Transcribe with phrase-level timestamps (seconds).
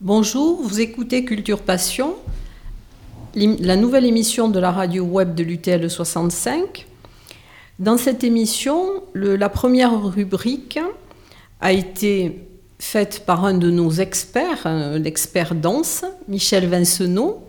[0.00, 2.14] Bonjour, vous écoutez Culture Passion,
[3.34, 6.86] la nouvelle émission de la radio web de l'UTL 65.
[7.80, 10.78] Dans cette émission, la première rubrique
[11.60, 12.46] a été
[12.78, 17.47] faite par un de nos experts, euh, l'expert danse, Michel Vincenot,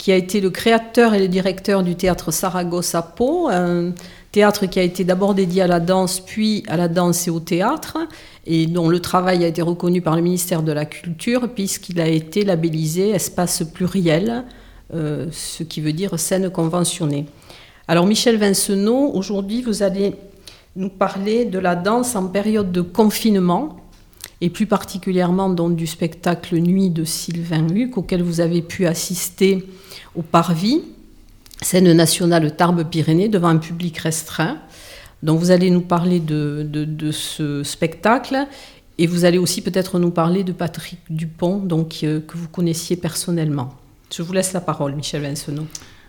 [0.00, 3.92] qui a été le créateur et le directeur du théâtre Saragossa Pau, un
[4.32, 7.38] théâtre qui a été d'abord dédié à la danse, puis à la danse et au
[7.38, 7.98] théâtre,
[8.46, 12.08] et dont le travail a été reconnu par le ministère de la Culture, puisqu'il a
[12.08, 14.44] été labellisé espace pluriel,
[14.94, 17.26] euh, ce qui veut dire scène conventionnée.
[17.86, 20.14] Alors Michel Vincenot, aujourd'hui vous allez
[20.76, 23.76] nous parler de la danse en période de confinement,
[24.40, 29.66] et plus particulièrement donc, du spectacle Nuit de Sylvain Huc, auquel vous avez pu assister
[30.14, 30.82] au Parvis,
[31.62, 34.58] scène nationale Tarbes-Pyrénées, devant un public restreint.
[35.22, 38.46] Donc vous allez nous parler de, ce spectacle
[38.96, 42.96] et vous allez aussi peut-être nous parler de Patrick Dupont, donc, euh, que vous connaissiez
[42.96, 43.74] personnellement.
[44.12, 45.66] Je vous laisse la parole, Michel Vincenot.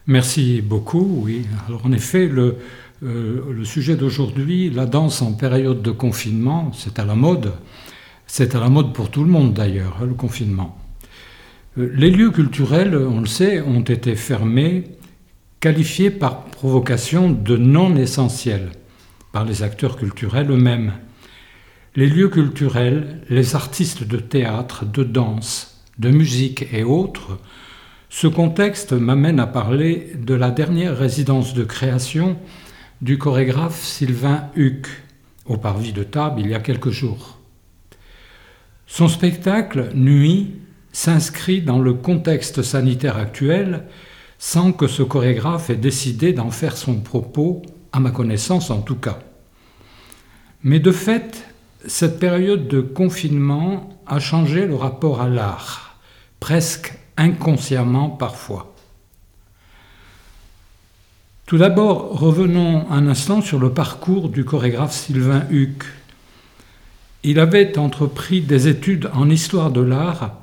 [0.07, 1.21] Merci beaucoup.
[1.23, 2.57] Oui, alors en effet, le,
[3.03, 7.53] euh, le sujet d'aujourd'hui, la danse en période de confinement, c'est à la mode.
[8.33, 10.79] C'est à la mode pour tout le monde d'ailleurs, hein, le confinement.
[11.77, 14.85] Euh, les lieux culturels, on le sait, ont été fermés,
[15.59, 18.71] qualifiés par provocation de non essentiels
[19.33, 20.93] par les acteurs culturels eux-mêmes.
[21.97, 27.37] Les lieux culturels, les artistes de théâtre, de danse, de musique et autres,
[28.07, 32.37] ce contexte m'amène à parler de la dernière résidence de création
[33.01, 34.87] du chorégraphe Sylvain Huc
[35.47, 37.40] au Parvis de Tarbes il y a quelques jours.
[38.93, 40.51] Son spectacle, Nuit,
[40.91, 43.85] s'inscrit dans le contexte sanitaire actuel
[44.37, 47.61] sans que ce chorégraphe ait décidé d'en faire son propos,
[47.93, 49.19] à ma connaissance en tout cas.
[50.63, 51.45] Mais de fait,
[51.87, 55.97] cette période de confinement a changé le rapport à l'art,
[56.41, 58.75] presque inconsciemment parfois.
[61.45, 65.85] Tout d'abord, revenons un instant sur le parcours du chorégraphe Sylvain Huc.
[67.23, 70.41] Il avait entrepris des études en histoire de l'art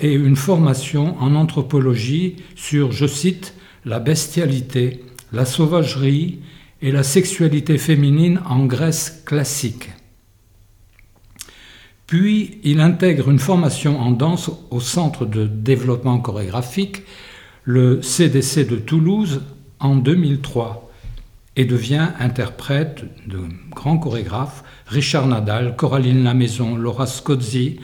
[0.00, 3.54] et une formation en anthropologie sur, je cite,
[3.84, 6.40] la bestialité, la sauvagerie
[6.80, 9.90] et la sexualité féminine en Grèce classique.
[12.06, 17.02] Puis il intègre une formation en danse au Centre de développement chorégraphique,
[17.64, 19.42] le CDC de Toulouse,
[19.80, 20.83] en 2003
[21.56, 27.80] et devient interprète de grands chorégraphes, Richard Nadal, Coraline Lamaison, Laura Scozzi,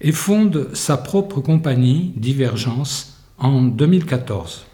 [0.00, 4.66] et fonde sa propre compagnie, Divergence, en 2014.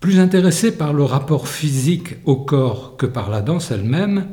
[0.00, 4.28] Plus intéressé par le rapport physique au corps que par la danse elle-même,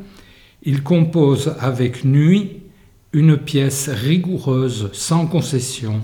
[0.63, 2.61] il compose avec Nuit
[3.13, 6.01] une pièce rigoureuse, sans concession,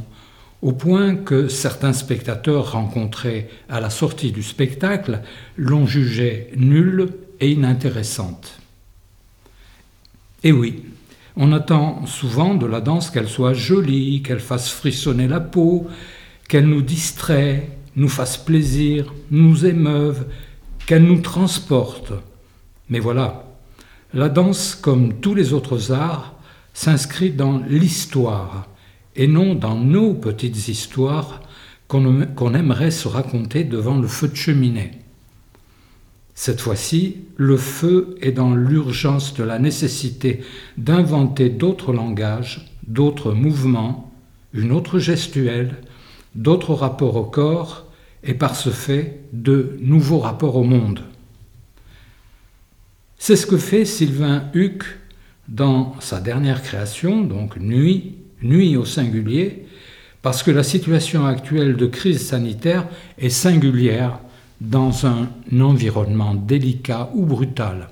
[0.61, 5.22] au point que certains spectateurs rencontrés à la sortie du spectacle
[5.57, 8.59] l'ont jugée nulle et inintéressante.
[10.44, 10.83] Et oui,
[11.35, 15.88] on attend souvent de la danse qu'elle soit jolie, qu'elle fasse frissonner la peau,
[16.47, 20.25] qu'elle nous distrait, nous fasse plaisir, nous émeuve,
[20.85, 22.13] qu'elle nous transporte.
[22.89, 23.45] Mais voilà,
[24.13, 26.35] la danse, comme tous les autres arts,
[26.73, 28.67] s'inscrit dans l'histoire
[29.16, 31.41] et non dans nos petites histoires
[31.88, 34.91] qu'on aimerait se raconter devant le feu de cheminée.
[36.33, 40.41] Cette fois-ci, le feu est dans l'urgence de la nécessité
[40.77, 44.11] d'inventer d'autres langages, d'autres mouvements,
[44.53, 45.75] une autre gestuelle,
[46.35, 47.85] d'autres rapports au corps
[48.23, 51.01] et par ce fait de nouveaux rapports au monde.
[53.17, 54.83] C'est ce que fait Sylvain Huc
[55.47, 59.66] dans sa dernière création, donc Nuit, Nuit au singulier,
[60.22, 62.88] parce que la situation actuelle de crise sanitaire
[63.18, 64.19] est singulière
[64.59, 65.29] dans un
[65.59, 67.90] environnement délicat ou brutal.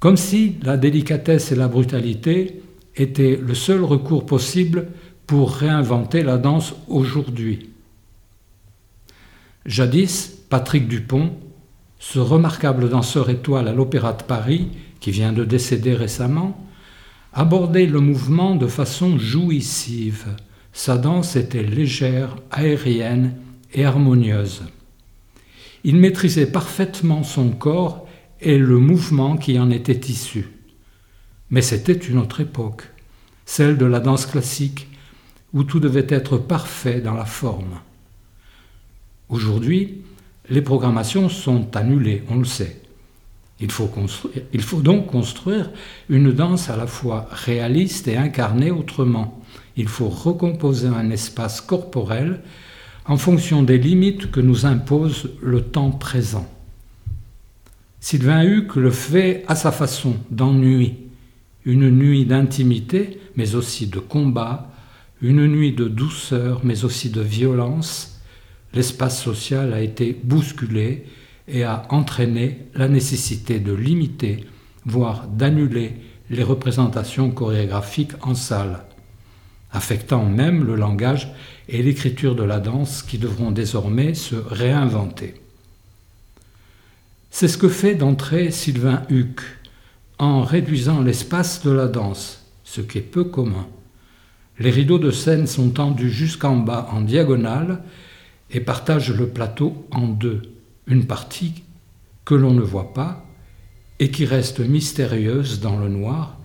[0.00, 2.62] Comme si la délicatesse et la brutalité
[2.96, 4.88] étaient le seul recours possible
[5.26, 7.70] pour réinventer la danse aujourd'hui.
[9.66, 11.32] Jadis, Patrick Dupont,
[11.98, 14.68] ce remarquable danseur étoile à l'Opéra de Paris,
[15.00, 16.66] qui vient de décéder récemment,
[17.34, 20.28] abordait le mouvement de façon jouissive.
[20.72, 23.34] Sa danse était légère, aérienne
[23.72, 24.62] et harmonieuse.
[25.82, 28.06] Il maîtrisait parfaitement son corps
[28.40, 30.48] et le mouvement qui en était issu.
[31.50, 32.84] Mais c'était une autre époque,
[33.44, 34.88] celle de la danse classique,
[35.52, 37.80] où tout devait être parfait dans la forme.
[39.28, 40.02] Aujourd'hui,
[40.50, 42.83] les programmations sont annulées, on le sait.
[43.64, 45.70] Il faut, donc construire
[46.10, 49.42] une danse à la fois réaliste et incarnée autrement,
[49.76, 52.40] il faut recomposer un espace corporel
[53.06, 56.46] en fonction des limites que nous impose le temps présent.
[58.00, 60.96] Sylvain Huc le fait à sa façon, d'ennui,
[61.64, 64.70] une nuit d'intimité, mais aussi de combat,
[65.22, 68.20] une nuit de douceur, mais aussi de violence.
[68.74, 71.06] L'espace social a été bousculé
[71.48, 74.46] et a entraîné la nécessité de limiter,
[74.84, 75.94] voire d'annuler
[76.30, 78.84] les représentations chorégraphiques en salle,
[79.72, 81.32] affectant même le langage
[81.68, 85.34] et l'écriture de la danse qui devront désormais se réinventer.
[87.30, 89.40] C'est ce que fait d'entrée Sylvain Huc
[90.18, 93.66] en réduisant l'espace de la danse, ce qui est peu commun.
[94.60, 97.82] Les rideaux de scène sont tendus jusqu'en bas en diagonale
[98.50, 100.42] et partagent le plateau en deux,
[100.86, 101.62] une partie
[102.24, 103.24] que l'on ne voit pas
[103.98, 106.36] et qui reste mystérieuse dans le noir,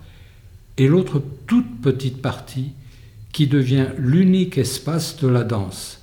[0.76, 2.72] et l'autre toute petite partie
[3.32, 6.00] qui devient l'unique espace de la danse,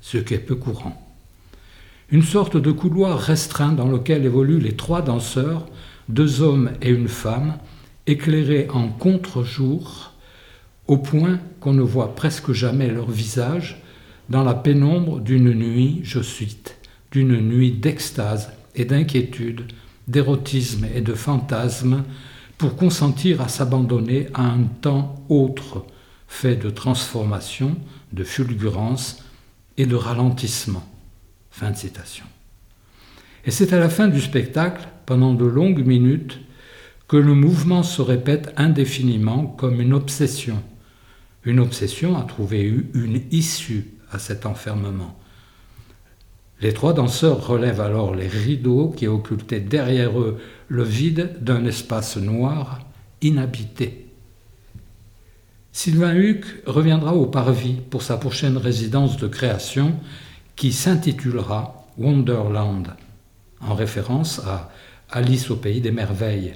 [0.00, 1.00] ce qui est peu courant.
[2.10, 5.66] Une sorte de couloir restreint dans lequel évoluent les trois danseurs,
[6.08, 7.58] deux hommes et une femme,
[8.06, 10.12] éclairés en contre-jour,
[10.86, 13.82] au point qu'on ne voit presque jamais leur visage,
[14.28, 16.76] dans la pénombre d'une nuit, je cite,
[17.14, 19.72] d'une nuit d'extase et d'inquiétude,
[20.08, 22.02] d'érotisme et de fantasme,
[22.58, 25.86] pour consentir à s'abandonner à un temps autre,
[26.26, 27.76] fait de transformation,
[28.12, 29.22] de fulgurance
[29.76, 30.84] et de ralentissement.
[31.52, 32.24] Fin de citation.
[33.44, 36.40] Et c'est à la fin du spectacle, pendant de longues minutes,
[37.06, 40.60] que le mouvement se répète indéfiniment comme une obsession.
[41.44, 42.62] Une obsession a trouvé
[42.94, 45.16] une issue à cet enfermement.
[46.60, 52.16] Les trois danseurs relèvent alors les rideaux qui occultaient derrière eux le vide d'un espace
[52.16, 52.80] noir
[53.22, 54.06] inhabité.
[55.72, 59.94] Sylvain Huc reviendra au Parvis pour sa prochaine résidence de création
[60.54, 62.94] qui s'intitulera Wonderland,
[63.60, 64.70] en référence à
[65.10, 66.54] Alice au pays des merveilles,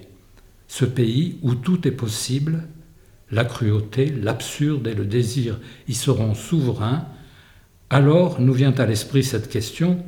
[0.69, 2.65] ce pays où tout est possible,
[3.31, 5.59] la cruauté, l'absurde et le désir
[5.89, 7.07] y seront souverains,
[7.91, 10.05] alors nous vient à l'esprit cette question,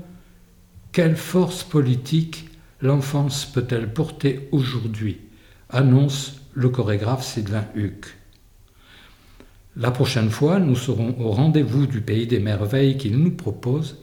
[0.93, 2.49] quelle force politique
[2.83, 5.19] l'enfance peut-elle porter aujourd'hui?
[5.69, 8.07] Annonce le chorégraphe Sylvain Huc.
[9.77, 13.99] La prochaine fois, nous serons au rendez-vous du pays des merveilles qu'il nous propose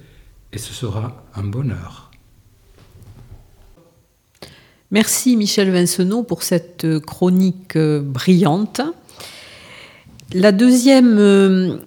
[0.53, 2.09] et ce sera un bonheur.
[4.89, 8.79] Merci Michel Vincenot pour cette chronique euh, brillante.
[10.33, 11.77] La deuxième euh,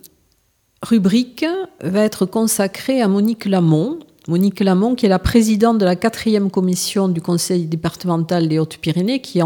[0.83, 1.45] rubrique
[1.83, 3.99] va être consacrée à Monique Lamont,
[4.29, 9.21] Monique Lamont, qui est la présidente de la quatrième commission du Conseil départemental des Hautes-Pyrénées,
[9.21, 9.41] qui,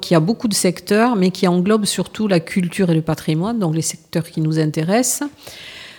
[0.00, 3.74] qui, a beaucoup de secteurs, mais qui englobe surtout la culture et le patrimoine, donc
[3.74, 5.28] les secteurs qui nous intéressent.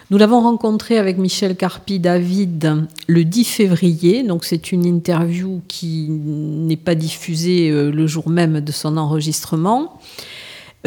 [0.09, 6.75] Nous l'avons rencontrée avec Michel Carpi-David le 10 février, donc c'est une interview qui n'est
[6.75, 10.01] pas diffusée euh, le jour même de son enregistrement.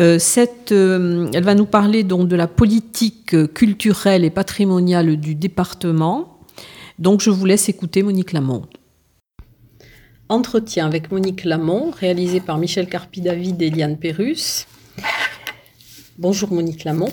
[0.01, 5.35] Euh, cette, euh, elle va nous parler donc de la politique culturelle et patrimoniale du
[5.37, 6.35] département
[6.99, 8.67] donc je vous laisse écouter Monique Lamont.
[10.29, 14.67] Entretien avec Monique Lamont, réalisé par Michel Carpi-David et Eliane Perrus.
[16.19, 17.11] Bonjour Monique Lamont.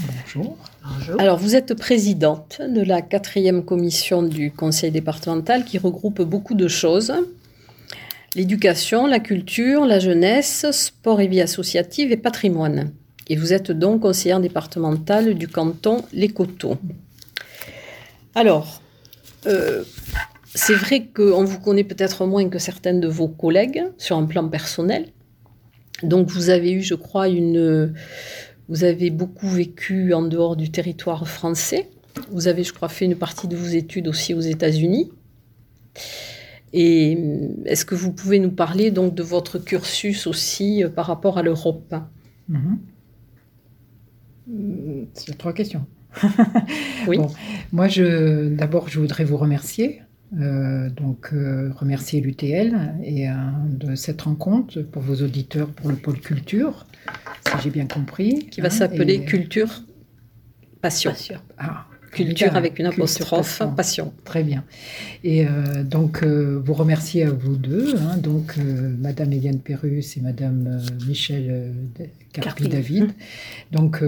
[0.00, 0.56] Bonjour.
[1.18, 6.66] Alors, vous êtes présidente de la quatrième commission du conseil départemental qui regroupe beaucoup de
[6.66, 7.12] choses.
[8.34, 12.92] L'éducation, la culture, la jeunesse, sport et vie associative et patrimoine.
[13.28, 16.78] Et vous êtes donc conseillère départementale du canton Les Coteaux.
[18.34, 18.82] Alors,
[19.46, 19.84] euh,
[20.54, 24.48] c'est vrai qu'on vous connaît peut-être moins que certaines de vos collègues sur un plan
[24.48, 25.08] personnel.
[26.02, 27.94] Donc, vous avez eu, je crois, une.
[28.68, 31.90] Vous avez beaucoup vécu en dehors du territoire français.
[32.30, 35.10] Vous avez, je crois, fait une partie de vos études aussi aux États-Unis.
[36.72, 37.18] Et
[37.66, 41.42] est-ce que vous pouvez nous parler donc de votre cursus aussi euh, par rapport à
[41.42, 41.94] l'Europe?
[42.50, 42.76] Mm-hmm.
[45.14, 45.86] C'est trois questions.
[47.08, 47.18] oui.
[47.72, 50.02] moi, je, d'abord, je voudrais vous remercier.
[50.40, 53.34] Euh, donc, euh, remercier l'UTL et euh,
[53.68, 56.86] de cette rencontre pour vos auditeurs pour le pôle culture,
[57.46, 58.46] si j'ai bien compris.
[58.46, 59.82] Qui va hein, s'appeler Culture
[60.80, 61.12] Passion.
[61.58, 64.12] Ah, culture avec une apostrophe, passion.
[64.24, 64.64] Très bien.
[65.24, 70.20] Et euh, donc, euh, vous remercier à vous deux, hein, donc Madame Eliane Perrus et
[70.20, 71.72] Madame Michel
[72.32, 73.10] Carpi-David.
[73.70, 74.02] Donc,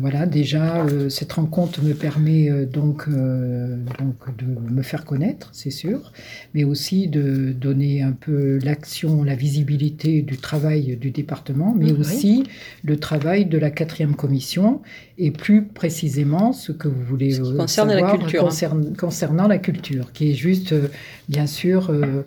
[0.00, 6.12] voilà, déjà, cette rencontre me permet donc, donc de me faire connaître, c'est sûr,
[6.54, 12.44] mais aussi de donner un peu l'action, la visibilité du travail du département, mais aussi
[12.82, 14.80] le travail de la quatrième commission
[15.18, 18.80] et plus précisément ce que vous voulez ce euh, concerne la culture, hein.
[18.98, 20.88] concernant la culture, qui est juste, euh,
[21.28, 22.22] bien sûr, euh,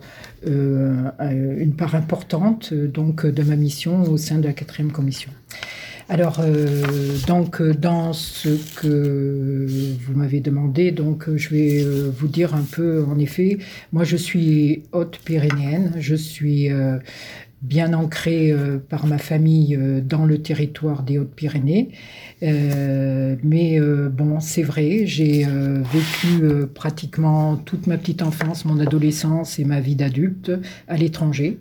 [1.58, 5.27] une part importante donc de ma mission au sein de la quatrième commission.
[6.10, 6.40] Alors,
[7.26, 8.48] donc, dans ce
[8.80, 9.66] que
[10.00, 13.58] vous m'avez demandé, donc, je vais vous dire un peu, en effet,
[13.92, 16.70] moi, je suis haute-pyrénéenne, je suis
[17.62, 18.54] bien ancrée
[18.88, 21.90] par ma famille dans le territoire des Hautes-Pyrénées.
[22.42, 28.78] Euh, mais euh, bon, c'est vrai, j'ai euh, vécu pratiquement toute ma petite enfance, mon
[28.78, 30.52] adolescence et ma vie d'adulte
[30.86, 31.58] à l'étranger.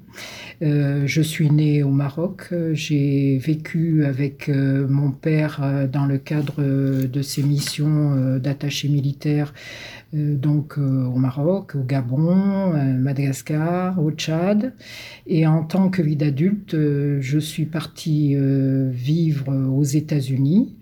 [0.61, 2.53] je suis née au Maroc.
[2.73, 9.53] J'ai vécu avec mon père dans le cadre de ses missions d'attaché militaire
[10.13, 14.73] donc au Maroc, au Gabon, Madagascar, au Tchad.
[15.25, 20.75] Et en tant que vie d'adulte, je suis partie vivre aux États-Unis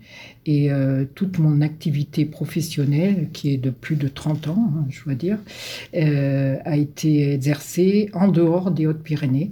[0.46, 5.04] et euh, toute mon activité professionnelle, qui est de plus de 30 ans, hein, je
[5.04, 5.38] dois dire,
[5.94, 9.50] euh, a été exercée en dehors des Hautes-Pyrénées.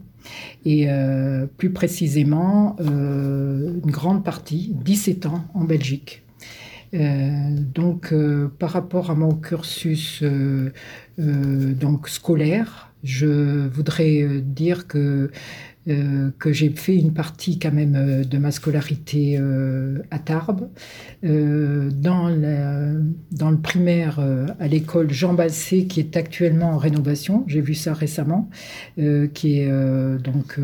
[0.64, 6.23] Et euh, plus précisément, une grande partie, 17 ans, en Belgique.
[6.94, 8.14] Donc,
[8.58, 10.22] par rapport à mon cursus
[11.18, 15.30] donc scolaire, je voudrais dire que
[15.86, 20.66] euh, que j'ai fait une partie quand même euh, de ma scolarité euh, à Tarbes.
[21.22, 22.28] dans,
[23.32, 24.20] dans le primaire
[24.60, 28.50] à l'école Jean Basset, qui est actuellement en rénovation, j'ai vu ça récemment,
[29.32, 29.68] qui est
[30.22, 30.58] donc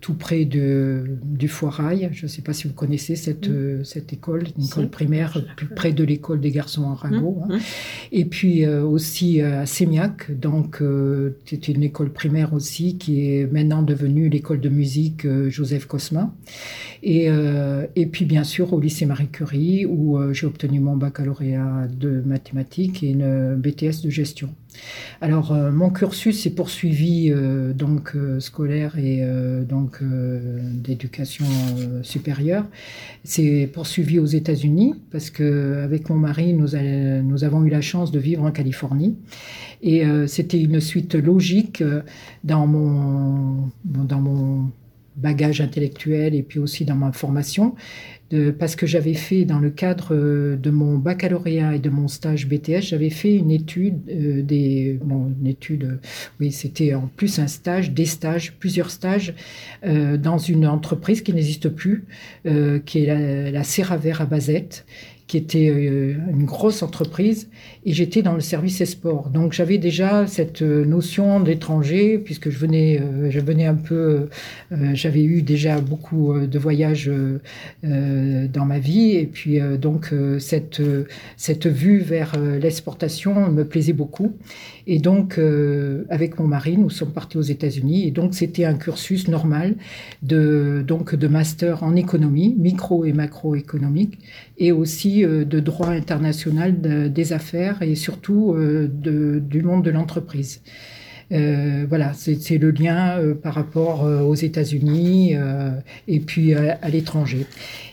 [0.00, 2.08] tout près de, du Foirail.
[2.12, 3.50] Je ne sais pas si vous connaissez cette,
[3.84, 7.42] cette école, une école primaire plus près de l'école des garçons en Rago.
[7.50, 7.58] Hein.
[8.10, 10.82] Et puis aussi à Sémiac, donc
[11.44, 15.86] c'est une école primaire aussi qui est maintenant devenue l'école de de musique euh, Joseph
[15.86, 16.34] Cosma.
[17.02, 20.96] Et, euh, et puis bien sûr au lycée Marie Curie où euh, j'ai obtenu mon
[20.96, 24.50] baccalauréat de mathématiques et une BTS de gestion.
[25.20, 27.32] Alors mon cursus s'est poursuivi
[27.74, 29.26] donc scolaire et
[29.68, 31.46] donc d'éducation
[32.02, 32.66] supérieure.
[33.24, 36.74] C'est poursuivi aux États-Unis parce que avec mon mari nous,
[37.44, 39.16] avons eu la chance de vivre en Californie
[39.82, 41.82] et c'était une suite logique
[42.44, 43.70] dans mon
[45.16, 47.74] bagage intellectuel et puis aussi dans ma formation,
[48.58, 52.48] parce que j'avais fait dans le cadre euh, de mon baccalauréat et de mon stage
[52.48, 56.00] BTS, j'avais fait une étude, euh, des, une étude,
[56.40, 59.34] oui, c'était en plus un stage, des stages, plusieurs stages
[59.84, 62.04] euh, dans une entreprise qui n'existe plus,
[62.84, 64.84] qui est la, la Serravert à Bazette
[65.26, 67.48] qui était euh, une grosse entreprise,
[67.84, 69.30] et j'étais dans le service export.
[69.30, 74.28] Donc j'avais déjà cette euh, notion d'étranger, puisque je venais, euh, je un peu,
[74.92, 77.10] j'avais eu déjà beaucoup de voyages
[77.82, 80.82] dans ma vie, et puis donc cette,
[81.36, 84.32] cette vue vers l'exportation me plaisait beaucoup.
[84.86, 85.40] Et donc,
[86.10, 88.06] avec mon mari, nous sommes partis aux États-Unis.
[88.06, 89.74] Et donc, c'était un cursus normal
[90.22, 94.18] de, donc, de master en économie, micro et macroéconomique,
[94.58, 100.62] et aussi euh, de droit international des affaires et surtout euh, du monde de l'entreprise.
[101.32, 105.34] Euh, voilà, c'est le lien par rapport aux États-Unis
[106.06, 107.46] et puis à, l'étranger.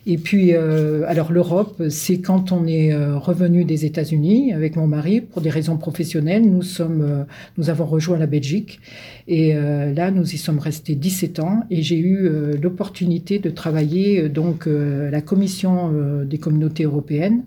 [0.06, 5.42] Et puis, alors l'Europe, c'est quand on est revenu des États-Unis avec mon mari pour
[5.42, 6.44] des raisons professionnelles.
[6.44, 7.26] Nous sommes,
[7.58, 8.80] nous avons rejoint la Belgique
[9.28, 12.30] et là, nous y sommes restés 17 ans et j'ai eu
[12.62, 15.92] l'opportunité de travailler donc à la Commission
[16.24, 17.44] des communautés européennes.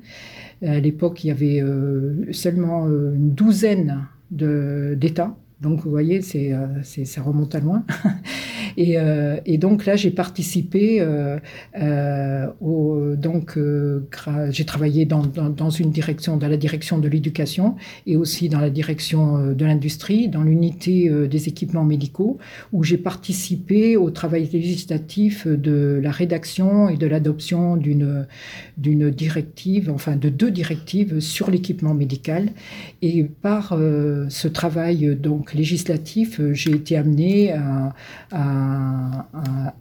[0.65, 1.63] À l'époque, il y avait
[2.33, 7.83] seulement une douzaine d'États donc, vous voyez, c'est, euh, ça remonte à loin.
[8.77, 11.39] et, euh, et, donc là, j'ai participé euh
[12.61, 13.59] au, donc
[14.51, 18.61] j'ai travaillé dans, dans, dans, une direction, dans la direction de l'éducation et aussi dans
[18.61, 22.39] la direction de l'industrie, dans l'unité des équipements médicaux,
[22.73, 28.27] où j'ai participé au travail législatif de la rédaction et de l'adoption d'une
[28.77, 32.51] d'une directive, enfin de deux directives sur l'équipement médical.
[33.03, 33.77] Et par
[34.29, 37.93] ce travail donc législatif, euh, j'ai été amené à,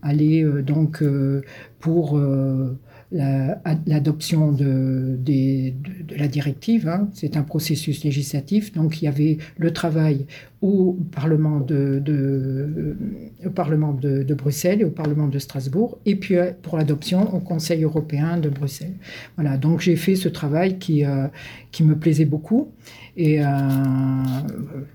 [0.02, 1.44] aller euh, donc euh,
[1.80, 2.20] pour
[3.12, 5.18] l'adoption de,
[6.18, 6.88] la directive.
[6.88, 7.10] Hein.
[7.14, 8.74] C'est un processus législatif.
[8.74, 10.26] Donc il y avait le travail
[10.62, 12.02] au Parlement de,
[13.54, 17.84] Parlement de, Bruxelles et au Parlement de Strasbourg, et puis euh, pour l'adoption au Conseil
[17.84, 18.96] européen de Bruxelles.
[19.36, 21.28] Voilà, donc j'ai fait ce travail qui, euh,
[21.72, 22.72] qui me plaisait beaucoup.
[23.16, 23.46] Et euh,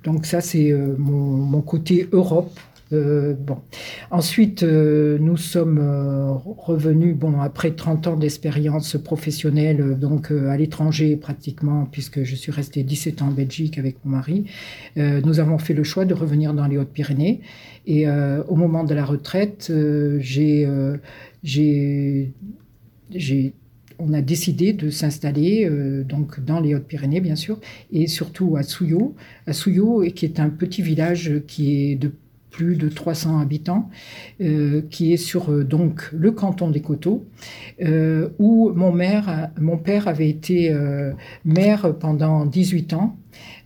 [0.03, 2.59] donc ça, c'est mon, côté Europe
[2.93, 3.59] euh, bon.
[4.11, 11.17] Ensuite, euh, nous sommes euh, revenus, bon, après 30 ans d'expérience professionnelle, donc à l'étranger
[11.17, 14.47] pratiquement, puisque je suis restée 17 ans en Belgique avec mon mari,
[14.97, 17.41] nous avons fait le choix de revenir dans les Hautes-Pyrénées.
[17.87, 19.73] Et au moment de la retraite,
[20.19, 20.69] j'ai,
[23.99, 25.71] on a décidé de s'installer
[26.05, 27.59] donc dans les Hautes-Pyrénées, bien sûr,
[27.93, 29.15] et surtout à Souillot,
[29.47, 32.13] à Souillot, qui est un petit village qui est de
[32.61, 33.89] plus de 300 habitants,
[34.43, 37.25] euh, qui est sur euh, donc le canton des Coteaux,
[37.81, 38.93] euh, où mon,
[39.79, 40.71] père avait été
[41.47, 43.17] maire pendant 18 ans,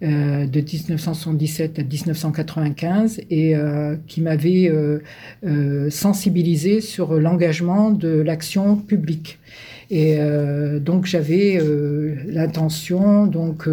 [0.00, 3.54] de 1977 à 1995, et
[4.06, 4.70] qui m'avait
[5.90, 9.38] sensibilisé sur l'engagement de l'action publique.
[9.90, 10.18] Et
[10.80, 11.60] donc j'avais
[12.26, 13.68] l'intention donc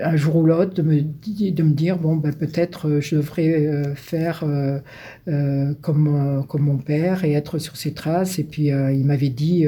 [0.00, 3.66] un jour ou l'autre de me, de me dire bon ben, peut-être euh, je devrais
[3.66, 8.38] euh, faire euh, comme, comme mon père et être sur ses traces.
[8.38, 9.66] Et puis il m'avait dit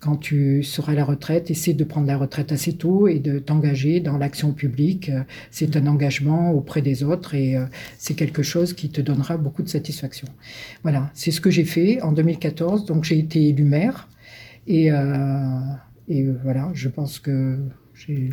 [0.00, 3.38] quand tu seras à la retraite essaie de prendre la retraite assez tôt et de
[3.38, 5.10] t'engager dans l'action publique.
[5.50, 7.56] C'est un engagement auprès des autres et
[7.98, 10.28] c'est quelque chose qui te donnera beaucoup de satisfaction.
[10.82, 14.08] Voilà c'est ce que j'ai fait en 2014 donc j'ai été élu maire
[14.66, 14.86] et,
[16.08, 17.58] et voilà je pense que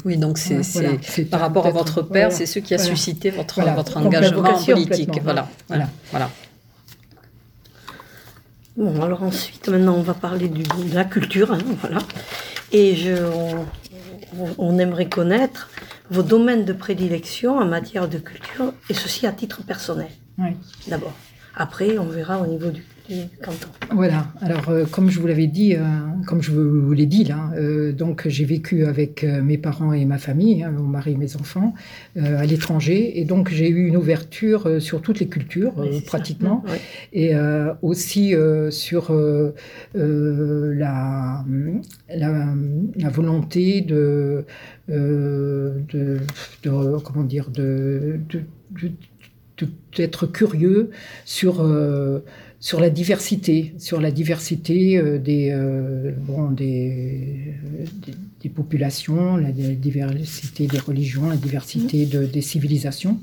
[0.05, 3.97] oui, donc c'est par rapport à votre père, c'est ce qui a suscité votre, votre
[3.97, 5.21] engagement politique.
[5.23, 6.29] Voilà, voilà, voilà.
[8.75, 11.99] Bon, alors ensuite, maintenant, on va parler du, de la culture, hein, voilà.
[12.71, 13.13] Et je,
[14.57, 15.69] on, aimerait connaître
[16.09, 20.09] vos domaines de prédilection en matière de culture, et ceci à titre personnel.
[20.39, 20.49] Oui.
[20.87, 21.13] D'abord.
[21.55, 22.83] Après, on verra au niveau du
[23.91, 24.27] voilà.
[24.41, 25.81] Alors, euh, comme je vous l'avais dit, euh,
[26.25, 30.17] comme je vous l'ai dit là, euh, donc j'ai vécu avec mes parents et ma
[30.17, 31.73] famille, hein, mon mari et mes enfants,
[32.15, 35.73] à l'étranger, et donc j'ai eu une ouverture sur toutes les cultures
[36.05, 36.63] pratiquement,
[37.11, 37.33] et
[37.81, 38.33] aussi
[38.69, 39.13] sur
[39.93, 41.45] la,
[42.09, 44.45] la, volonté de,
[44.87, 46.19] de,
[47.03, 48.19] comment dire de,
[49.95, 50.91] d'être curieux
[51.25, 51.63] sur
[52.63, 57.55] sur la diversité, sur la diversité euh, des, euh, bon, des,
[58.41, 63.19] des, populations, la, diversité des religions, la diversité de, des civilisations.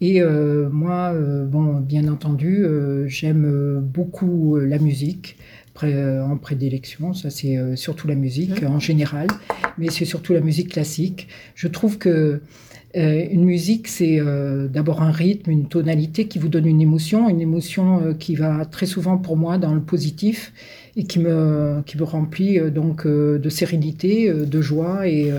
[0.00, 1.14] Et euh, moi,
[1.46, 2.66] bon, bien entendu,
[3.06, 5.36] j'aime beaucoup la musique
[5.80, 9.26] en prédilection, ça c'est surtout la musique en général,
[9.76, 11.28] mais c'est surtout la musique classique.
[11.54, 12.40] Je trouve que
[12.94, 17.40] une musique, c'est euh, d'abord un rythme, une tonalité qui vous donne une émotion, une
[17.40, 20.52] émotion euh, qui va très souvent pour moi dans le positif
[20.96, 25.32] et qui me, qui me remplit donc de sérénité, de joie et,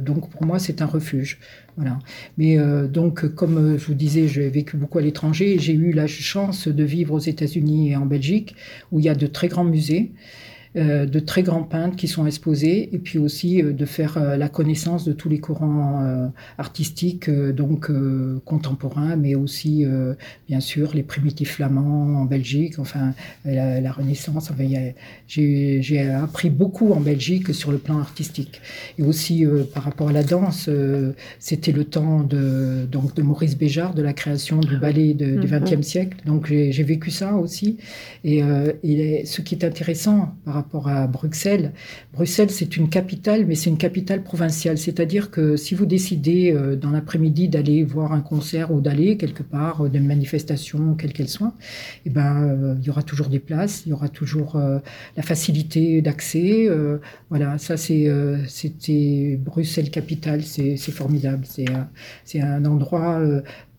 [0.00, 1.40] donc pour moi c'est un refuge.
[1.76, 1.98] Voilà.
[2.38, 2.56] Mais
[2.86, 6.84] donc comme je vous disais, j'ai vécu beaucoup à l'étranger j'ai eu la chance de
[6.84, 8.54] vivre aux États-Unis et en Belgique
[8.92, 10.12] où il y a de très grands musées.
[10.76, 14.36] Euh, de très grands peintres qui sont exposés, et puis aussi euh, de faire euh,
[14.36, 17.90] la connaissance de tous les courants artistiques, donc
[18.44, 19.84] contemporains, mais aussi,
[20.48, 23.12] bien sûr, les primitifs flamands en Belgique, enfin,
[23.44, 24.50] la, Renaissance.
[24.50, 24.64] Enfin,
[25.26, 28.60] j'ai appris beaucoup en Belgique sur le plan artistique.
[28.98, 30.68] Et aussi, par rapport à la danse,
[31.38, 35.76] c'était le temps de, donc, de Maurice Béjart, de la création du ballet du XXe
[35.76, 35.82] mhm.
[35.82, 36.18] siècle.
[36.26, 37.78] Donc, j'ai vécu ça aussi.
[38.24, 38.42] Et,
[38.82, 41.72] et ce qui est intéressant par rapport rapport à Bruxelles.
[42.12, 44.78] Bruxelles, c'est une capitale, mais c'est une capitale provinciale.
[44.78, 49.42] C'est-à-dire que si vous décidez euh, dans l'après-midi d'aller voir un concert ou d'aller quelque
[49.42, 51.54] part, euh, d'une manifestation, quelle qu'elle soit,
[52.04, 54.60] eh ben, euh, il y aura toujours des places, il y aura toujours
[55.16, 56.68] la facilité d'accès.
[57.30, 58.10] voilà, ça, c'est,
[58.48, 61.44] c'était Bruxelles capitale, c'est, formidable.
[61.46, 61.66] C'est,
[62.24, 63.20] c'est un endroit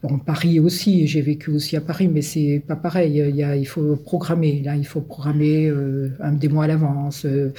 [0.07, 3.17] Bon, Paris aussi, j'ai vécu aussi à Paris, mais c'est pas pareil.
[3.17, 4.61] Il, il faut programmer.
[4.63, 7.25] Là, il faut programmer euh, un des mois à l'avance.
[7.25, 7.51] Euh,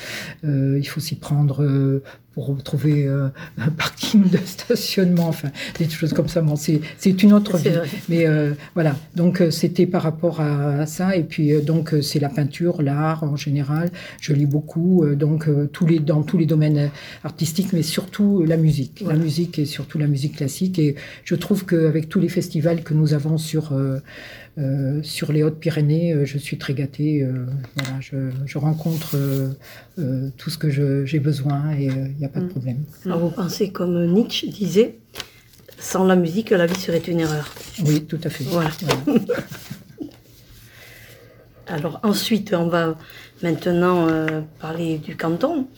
[0.45, 2.01] euh, il faut s'y prendre
[2.38, 6.40] pour trouver euh, un parking de stationnement, enfin des choses comme ça.
[6.40, 7.70] Bon, c'est une autre vie.
[8.09, 11.16] Mais euh, voilà, donc euh, c'était par rapport à, ça.
[11.16, 13.90] Et puis donc c'est la peinture, l'art en général.
[14.20, 16.90] Je lis beaucoup, donc tous les dans tous les domaines
[17.24, 20.79] artistiques, mais surtout la musique, la musique et surtout la musique classique.
[20.79, 23.72] Et je trouve qu'avec tous les festivals que nous avons sur,
[25.03, 27.27] sur les Hautes-Pyrénées, je suis très gâtée.
[27.77, 29.17] voilà, je, rencontre
[30.37, 30.71] tout ce que
[31.05, 32.49] j'ai besoin et il n'y a pas de mm.
[32.49, 32.85] problème.
[33.05, 34.99] Alors vous pensez comme Nietzsche disait,
[35.79, 37.55] sans la musique, la vie serait une erreur.
[37.85, 38.45] Oui, tout à fait.
[38.45, 38.71] Voilà.
[41.69, 42.97] Alors ensuite, on va
[43.43, 45.69] maintenant euh, parler du canton.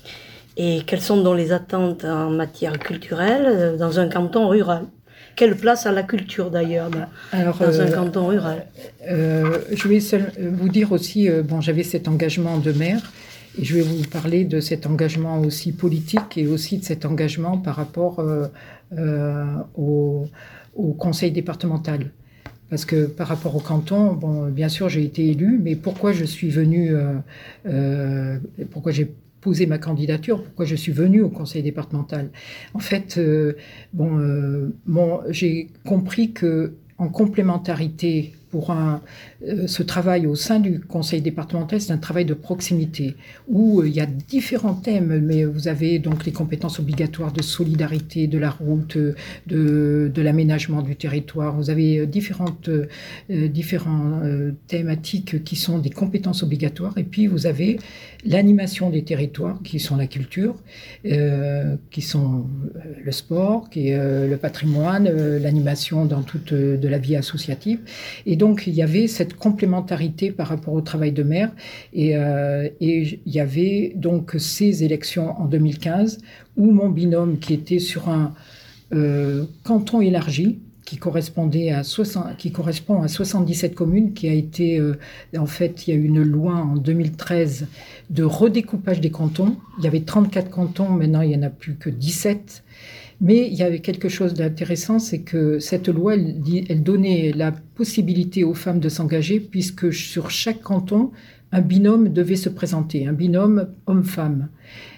[0.56, 4.86] Et quelles sont donc les attentes en matière culturelle euh, dans un canton rural?
[5.36, 8.66] Quelle place a la culture d'ailleurs dans, dans un euh, canton rural
[9.08, 10.00] Je vais
[10.50, 13.12] vous dire aussi, bon, j'avais cet engagement de maire.
[13.58, 17.58] Et je vais vous parler de cet engagement aussi politique et aussi de cet engagement
[17.58, 18.24] par rapport
[19.76, 20.26] au,
[20.76, 22.10] au, conseil départemental.
[22.70, 26.24] Parce que par rapport au canton, bon, bien sûr, j'ai été élu, mais pourquoi je
[26.24, 27.14] suis venu, euh,
[27.66, 28.38] euh,
[28.70, 32.30] pourquoi j'ai posé ma candidature, pourquoi je suis venu au conseil départemental.
[32.74, 33.54] En fait, euh,
[33.92, 39.00] bon, bon j'ai compris que en complémentarité pour un,
[39.46, 43.16] euh, ce travail au sein du conseil départemental, c'est un travail de proximité
[43.48, 47.42] où euh, il y a différents thèmes, mais vous avez donc les compétences obligatoires de
[47.42, 51.56] solidarité, de la route, de, de l'aménagement du territoire.
[51.56, 52.70] Vous avez euh, différentes
[54.66, 57.78] thématiques qui sont des compétences obligatoires, et puis vous avez
[58.24, 60.56] l'animation des territoires qui sont la culture,
[61.90, 62.46] qui sont
[63.02, 65.08] le sport, qui est le patrimoine,
[65.38, 67.80] l'animation dans toute de la vie associative,
[68.40, 71.52] donc, il y avait cette complémentarité par rapport au travail de maire.
[71.92, 76.18] Et, euh, il y avait donc ces élections en 2015
[76.56, 78.32] où mon binôme, qui était sur un
[78.94, 84.78] euh, canton élargi, qui correspondait à 60, qui correspond à 77 communes, qui a été,
[84.80, 84.94] euh,
[85.36, 87.66] en fait, il y a eu une loi en 2013
[88.08, 89.56] de redécoupage des cantons.
[89.78, 92.64] Il y avait 34 cantons, maintenant il n'y en a plus que 17.
[93.20, 98.44] Mais il y avait quelque chose d'intéressant, c'est que cette loi, elle, donnait la possibilité
[98.44, 101.10] aux femmes de s'engager, puisque sur chaque canton,
[101.52, 104.48] un binôme devait se présenter, un binôme homme-femme.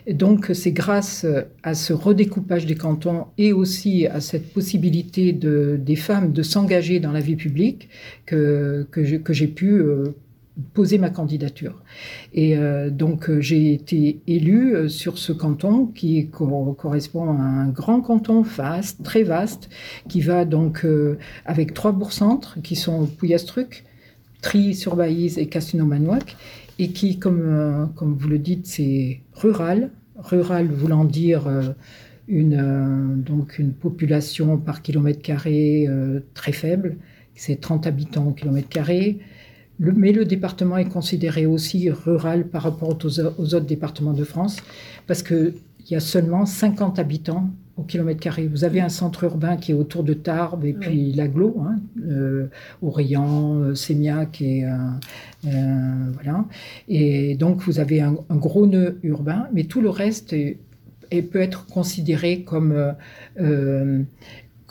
[0.08, 1.26] Donc c'est grâce
[1.62, 7.00] à ce redécoupage des cantons et aussi à cette possibilité de, des femmes de s'engager
[7.00, 7.88] dans la vie publique
[8.26, 10.14] que, que j'ai pu euh,
[10.74, 11.82] poser ma candidature.
[12.32, 17.68] Et euh, donc euh, j'ai été élue euh, sur ce canton qui correspond à un
[17.68, 19.70] grand canton vaste, très vaste,
[20.08, 20.86] qui va donc
[21.46, 23.84] avec trois bourgs-centres qui sont Pouillastruc,
[24.42, 26.36] Tri-sur-Baïse et Castelnau-Manouac,
[26.78, 31.74] et qui, comme, comme vous le dites, c'est rural, rural voulant dire
[32.26, 35.86] une, donc une population par kilomètre carré
[36.34, 36.96] très faible,
[37.34, 39.20] c'est 30 habitants au kilomètre carré,
[39.82, 44.58] mais le département est considéré aussi rural par rapport aux, autres départements de France,
[45.06, 45.54] parce qu'il
[45.90, 48.46] y a seulement 50 habitants au kilomètre carré.
[48.46, 52.48] Vous avez un centre urbain qui est autour de Tarbes et puis l'aglo, hein, euh,
[52.82, 56.44] euh, Sémiac et euh, voilà.
[56.88, 60.36] Et donc vous avez un, gros nœud urbain, mais tout le reste
[61.10, 62.94] peut être considéré comme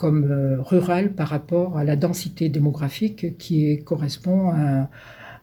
[0.02, 4.90] comme euh, rural par rapport à la densité démographique qui correspond à,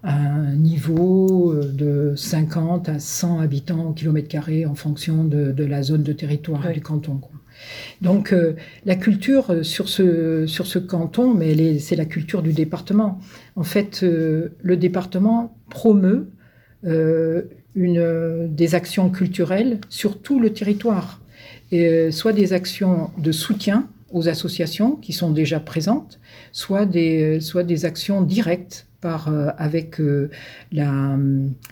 [0.04, 5.82] un niveau euh, de 50 à 100 habitants au kilomètre carré en fonction de, la
[5.82, 7.22] zone de territoire du canton.
[8.02, 13.22] Donc euh, la culture sur ce, sur ce canton, mais c'est la culture du département.
[13.56, 16.32] En fait, le département promeut
[16.84, 21.22] une, des actions culturelles sur tout le territoire,
[21.72, 26.20] et, soit des actions de soutien aux associations qui sont déjà présentes,
[26.52, 30.30] soit des, soit des actions directes par, euh, avec euh,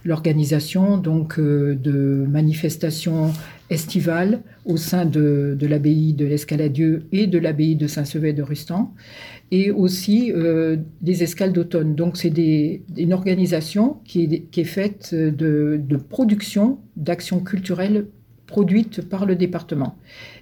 [0.05, 3.33] l'organisation donc euh, de manifestations
[3.69, 8.93] estivales au sein de, l'abbaye de l'Escaladieu et de l'abbaye de Saint-Sevé de Rustan,
[9.51, 10.31] et aussi
[11.01, 11.93] des escales d'automne.
[11.93, 12.33] Donc c'est
[12.97, 18.07] une organisation qui est, qui est faite de, de production d'actions culturelles
[18.47, 19.97] produites par le département.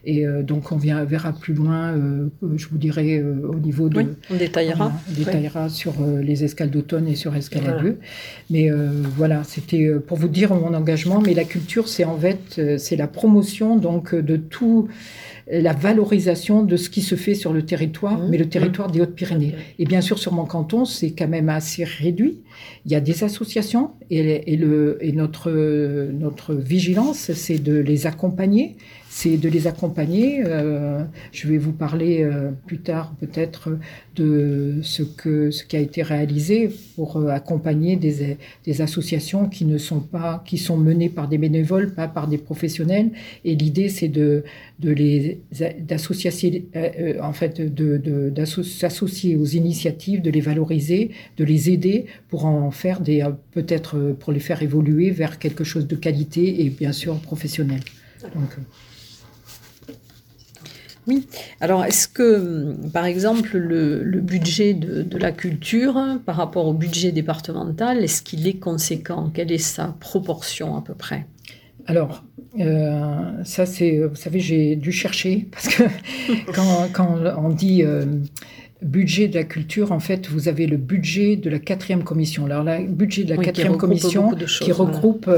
[0.05, 3.89] Et euh, donc on vient, verra plus loin, euh, je vous dirai euh, au niveau
[3.89, 3.97] de...
[3.97, 4.91] Oui, on détaillera.
[5.09, 7.97] on détaillera sur les escales d'automne et sur escale à deux.
[8.51, 8.69] Mais
[9.17, 11.19] voilà, c'était pour vous dire mon engagement.
[11.21, 14.87] Mais la culture, c'est en fait, c'est la promotion donc de tout
[15.47, 18.29] la valorisation de ce qui se fait sur le territoire, mmh.
[18.29, 19.53] mais le territoire des Hautes-Pyrénées.
[19.77, 22.41] Et bien sûr, sur mon canton, c'est quand même assez réduit.
[22.85, 28.07] Il y a des associations et, et, le, et notre, notre vigilance, c'est de les
[28.07, 28.75] accompagner
[29.15, 30.43] c'est de les accompagner.
[30.45, 31.01] Euh,
[31.31, 33.77] je vais vous parler euh, plus tard peut-être
[34.17, 39.77] de ce, que, ce qui a été réalisé pour euh, accompagner des, associations qui ne
[39.77, 43.09] sont pas, qui sont menées par des bénévoles, pas par des professionnels.
[43.45, 44.43] Et l'idée, c'est de,
[44.79, 45.39] de, les,
[45.79, 46.29] d'associer
[47.21, 52.99] en fait de d'associer aux initiatives, de les valoriser, de les aider pour en faire
[52.99, 57.79] des peut-être pour les faire évoluer vers quelque chose de qualité et bien sûr professionnel.
[61.07, 61.27] Oui.
[61.61, 68.03] Alors, est-ce que, par exemple, le, budget de, la culture par rapport au budget départemental,
[68.03, 69.31] est-ce qu'il est conséquent?
[69.33, 71.27] Quelle est sa proportion à peu près?
[71.87, 72.23] Alors,
[72.59, 75.83] euh, ça, c'est, vous savez, j'ai dû chercher parce que
[76.93, 78.05] quand, on dit euh,
[78.81, 82.45] budget de la culture, en fait, vous avez le budget de la quatrième commission.
[82.45, 85.29] Alors, le budget de la quatrième commission qui regroupe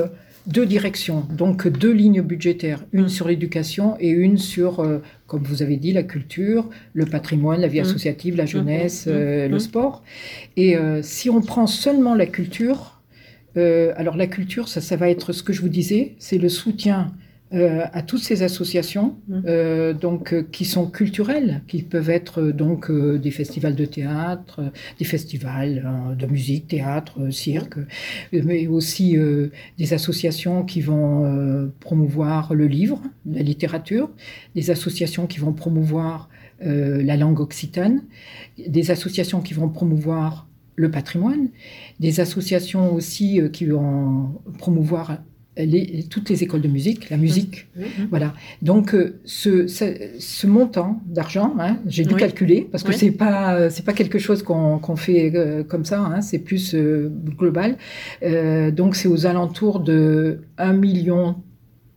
[0.47, 3.09] deux directions, donc deux lignes budgétaires, une mm.
[3.09, 7.67] sur l'éducation et une sur, euh, comme vous avez dit, la culture, le patrimoine, la
[7.67, 7.83] vie mm.
[7.83, 8.47] associative, la mm.
[8.47, 10.03] jeunesse, euh, le sport.
[10.55, 12.93] Et euh, si on prend seulement la culture,
[13.95, 17.11] alors la culture, ça, ça va être ce que je vous disais, c'est le soutien
[17.53, 19.41] euh, à toutes ces associations mmh.
[19.45, 25.05] euh, donc euh, qui sont culturelles, qui peuvent être donc des festivals de théâtre, des
[25.05, 27.77] festivals de musique, théâtre, cirque,
[28.33, 29.17] mais aussi
[29.77, 34.09] des associations qui vont promouvoir le livre, la littérature,
[34.55, 36.29] des associations qui vont promouvoir
[36.59, 38.03] la langue occitane,
[38.57, 41.49] des associations qui vont promouvoir le patrimoine,
[41.99, 45.17] des associations aussi qui vont promouvoir
[46.09, 47.67] toutes les écoles de musique, la musique.
[47.75, 47.81] Mmh.
[47.81, 48.07] Mmh.
[48.09, 48.33] Voilà.
[48.61, 53.83] Donc, euh, ce, ce, montant d'argent, hein, j'ai dû calculer parce que c'est pas c'est
[53.83, 55.99] pas quelque chose qu'on fait euh, comme ça.
[55.99, 57.77] Hein, c'est plus euh, global.
[58.73, 61.35] donc, c'est aux alentours de 1 million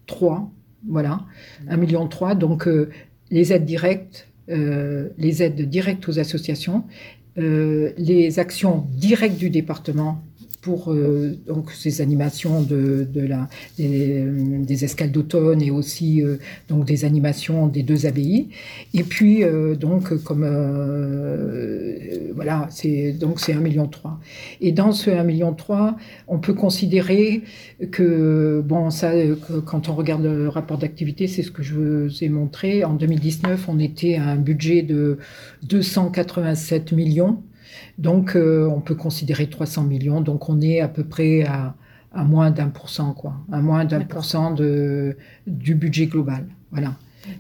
[0.07, 0.51] 3.
[0.89, 1.21] Voilà,
[1.69, 2.35] 1 million 3.
[2.35, 2.69] Donc,
[3.31, 6.85] les aides directes, les aides directes aux associations,
[7.37, 10.23] les actions directes du département
[10.61, 16.37] pour euh, donc ces animations de, de la, des, des escales d'automne et aussi euh,
[16.69, 18.49] donc des animations des deux abbayes.
[18.93, 20.47] Et puis euh, donc comme
[22.35, 24.21] voilà c'est donc c'est un million trois.
[24.61, 25.97] Et dans ce 1 million trois,
[26.29, 27.43] on peut considérer
[27.91, 29.13] que bon ça
[29.65, 32.85] quand on regarde le rapport d'activité, c'est ce que je vous ai montré.
[32.85, 35.19] En 2019, on était à un budget de
[35.63, 37.43] 287 millions
[37.99, 40.21] donc, euh, on peut considérer 300 millions.
[40.21, 41.75] Donc, on est à peu près à,
[42.25, 43.35] moins d'un pour cent, quoi.
[43.53, 46.47] À moins d'un pour cent du budget global.
[46.71, 46.95] Voilà.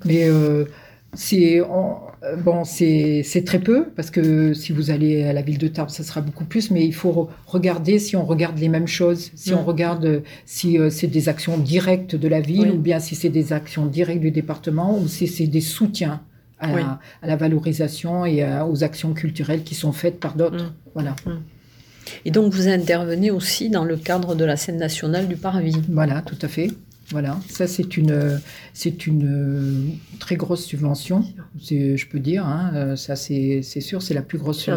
[0.04, 0.66] Mais euh,
[1.14, 1.60] c'est
[2.38, 6.02] bon, c'est très peu parce que si vous allez à la ville de Tarbes, ça
[6.02, 6.70] sera beaucoup plus.
[6.70, 10.90] Mais il faut regarder si on regarde les mêmes choses, si on regarde si euh,
[10.90, 14.30] c'est des actions directes de la ville ou bien si c'est des actions directes du
[14.30, 16.20] département ou si c'est des soutiens
[16.60, 20.64] à, la, valorisation et aux actions culturelles qui sont faites par d'autres.
[20.64, 20.72] Mm.
[20.94, 21.16] Voilà.
[21.26, 21.30] Mm.
[22.24, 25.76] Et donc vous intervenez aussi dans le cadre de la scène nationale du Parvis.
[25.88, 26.70] Voilà, tout à fait.
[27.10, 28.40] Voilà, ça c'est une,
[28.72, 31.24] c'est une très grosse subvention,
[31.60, 32.46] je peux dire.
[32.46, 32.70] Hein.
[32.74, 34.70] Euh, ça c'est, sûr, c'est la plus grosse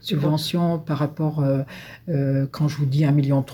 [0.00, 1.62] subvention par rapport, euh,
[2.08, 3.44] euh, quand je vous dis 1,3 million,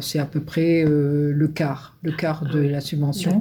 [0.00, 3.40] c'est à peu près le quart, le quart de la subvention.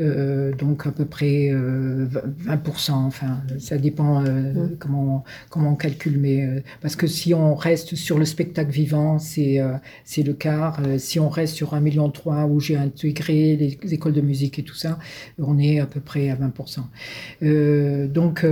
[0.00, 6.18] Euh, donc à peu près 20%, euh, enfin ça dépend euh, comment, comment on calcule,
[6.18, 9.60] mais parce que si on reste sur le spectacle vivant, c'est
[10.04, 10.80] c'est le quart.
[10.98, 12.12] si on reste sur 1,3 million
[12.48, 14.98] où j'ai intégré les, écoles de musique et tout ça,
[15.38, 18.08] on est à peu près à 20%.
[18.08, 18.44] donc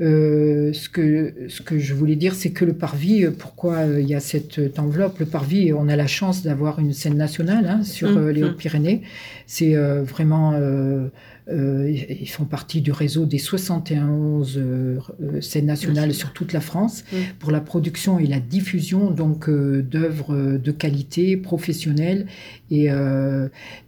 [0.00, 4.20] ce, que, ce que je voulais dire, c'est que le Parvis, pourquoi il y a
[4.20, 5.18] cette enveloppe?
[5.20, 8.44] Le Parvis, on a la chance d'avoir une scène nationale hein, sur mmh, les mmh.
[8.44, 9.02] Hautes-Pyrénées.
[9.46, 11.08] C'est vraiment euh, euh,
[11.50, 14.98] ils font partie du réseau des 71 euh,
[15.40, 17.04] scènes nationales sur toute la France.
[17.38, 22.26] Pour la production et la diffusion donc d'œuvres de qualité professionnelle.
[22.70, 22.88] Et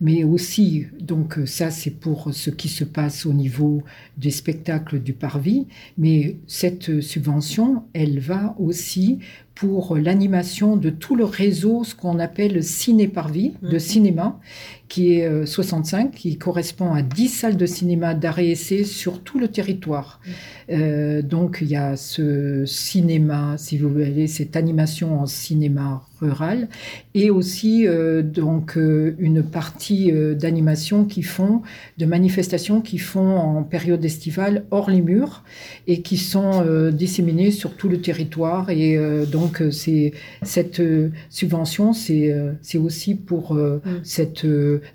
[0.01, 3.83] mais aussi donc ça c'est pour ce qui se passe au niveau
[4.17, 5.67] des spectacles du Parvis.
[5.99, 9.19] Mais cette subvention elle va aussi
[9.57, 13.79] pour l'animation de tout le réseau, ce qu'on appelle ciné-parvis, de mhm.
[13.79, 14.39] cinéma,
[14.87, 19.39] qui est 65, euh, qui correspond à 10 salles de cinéma d'arrêt essai sur tout
[19.39, 20.21] le territoire.
[20.25, 20.33] Mhm.
[20.79, 26.69] Euh, donc il y a ce cinéma, si vous voulez, cette animation en cinéma rural,
[27.15, 31.63] et aussi euh, donc euh, une partie euh, d'animation qui font,
[31.99, 35.45] de manifestations qui font en période estivale hors les murs
[35.87, 38.71] et qui sont disséminées sur tout le territoire.
[38.71, 38.99] Et
[39.31, 40.83] donc c'est cette
[41.31, 43.81] subvention, c'est c'est aussi pour mm.
[44.03, 44.47] cette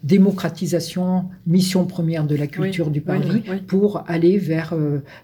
[0.04, 4.76] démocratisation, mission première de la culture du Paris, pour aller vers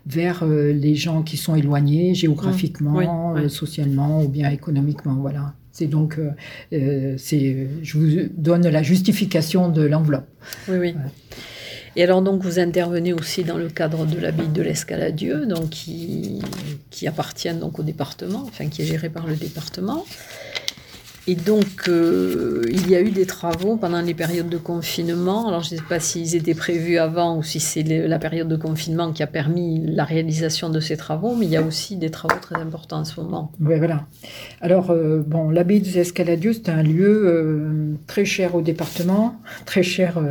[0.06, 5.16] vers les gens qui sont éloignés géographiquement, socialement ou bien économiquement.
[5.16, 5.54] Voilà.
[5.78, 6.32] C'est donc, euh,
[6.74, 10.26] euh, c'est, je vous donne la justification de l'enveloppe.
[10.68, 10.96] Oui, oui.
[11.96, 16.42] Et alors donc vous intervenez aussi dans le cadre de l'abbaye de l'Escaladieu, donc qui,
[16.90, 20.04] qui appartient donc au département, enfin qui est géré par le département.
[21.30, 25.50] Et donc, euh, il y a eu des travaux pendant les périodes de confinement.
[25.50, 28.56] Alors, je ne sais pas s'ils étaient prévus avant ou si c'est la période de
[28.56, 32.12] confinement qui a permis la réalisation de ces travaux, mais il y a aussi des
[32.12, 33.52] travaux très importants en ce moment.
[33.60, 34.06] Oui, voilà.
[34.62, 39.36] Alors, euh, bon, l'abbaye des Escaladieux, c'est un lieu euh, très cher au département,
[39.66, 40.22] très cher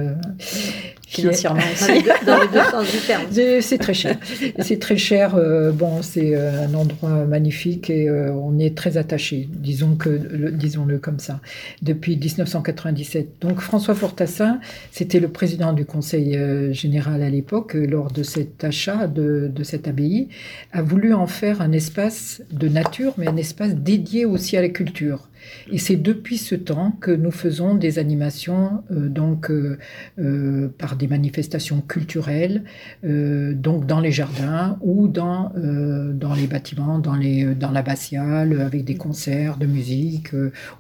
[1.17, 1.61] financièrement
[2.27, 3.23] dans les deux sens du terme.
[3.61, 4.17] C'est très cher.
[4.59, 5.35] C'est très cher.
[5.35, 10.51] Euh, bon, c'est euh, un endroit magnifique et euh, on est très attaché, disons que,
[10.51, 11.41] disons-le comme ça,
[11.83, 13.29] depuis 1997.
[13.41, 16.39] Donc François Fortassin, c'était le président du Conseil
[16.73, 20.29] général à l'époque, lors de cet achat de, de cette abbaye,
[20.73, 24.69] a voulu en faire un espace de nature, mais un espace dédié aussi à la
[24.69, 25.29] culture.
[25.73, 29.79] Et c'est depuis ce temps que nous faisons des animations euh, donc euh,
[30.19, 32.63] euh, par des manifestations culturelles,
[33.03, 38.97] donc dans les jardins ou dans dans les bâtiments, dans les dans l'abbatiale avec des
[38.97, 40.31] concerts de musique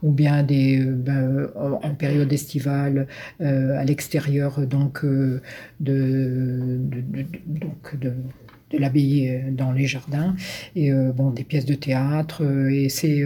[0.02, 3.06] ou bien des ben, en période estivale
[3.40, 5.40] à l'extérieur donc de,
[7.46, 8.12] donc de
[8.72, 10.34] de l'abbaye dans les jardins.
[10.74, 13.22] Et bon des pièces de théâtre et c'est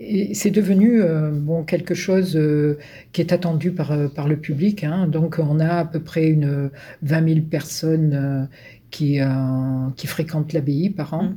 [0.00, 2.78] et c'est devenu euh, bon, quelque chose euh,
[3.12, 4.82] qui est attendu par, euh, par le public.
[4.82, 5.06] Hein.
[5.06, 6.70] Donc on a à peu près une
[7.02, 8.48] 20 000 personnes
[8.90, 9.20] qui,
[9.96, 11.24] qui fréquentent l'abbaye par an.
[11.24, 11.36] Mmh.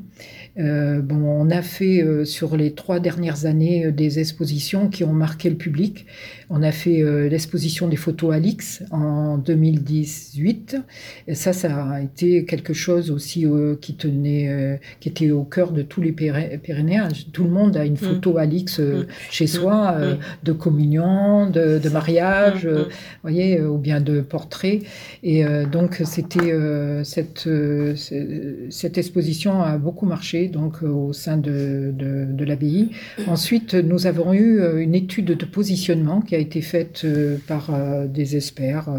[0.59, 5.03] Euh, bon, on a fait euh, sur les trois dernières années euh, des expositions qui
[5.03, 6.05] ont marqué le public.
[6.51, 10.77] On a fait l'exposition des photos Alix en 2018.
[11.27, 13.47] Et ça, ça a été quelque chose aussi
[13.81, 17.07] qui tenait, qui était au cœur de tous les Pyrénéens.
[17.31, 17.97] Tout le monde a une mm.
[17.97, 19.07] photo Alix mm.
[19.31, 20.17] chez soi, mm.
[20.43, 22.69] de communion, de, de mariage,
[23.23, 24.81] voyez, ou bien de portrait.
[25.23, 26.53] Et donc, c'était
[27.03, 27.49] cette,
[28.69, 32.89] cette exposition a beaucoup marché donc euh, au sein de, de, l'abbaye.
[33.27, 37.71] Ensuite, nous avons eu euh, une étude de positionnement qui a été faite euh, par
[38.07, 38.89] des experts,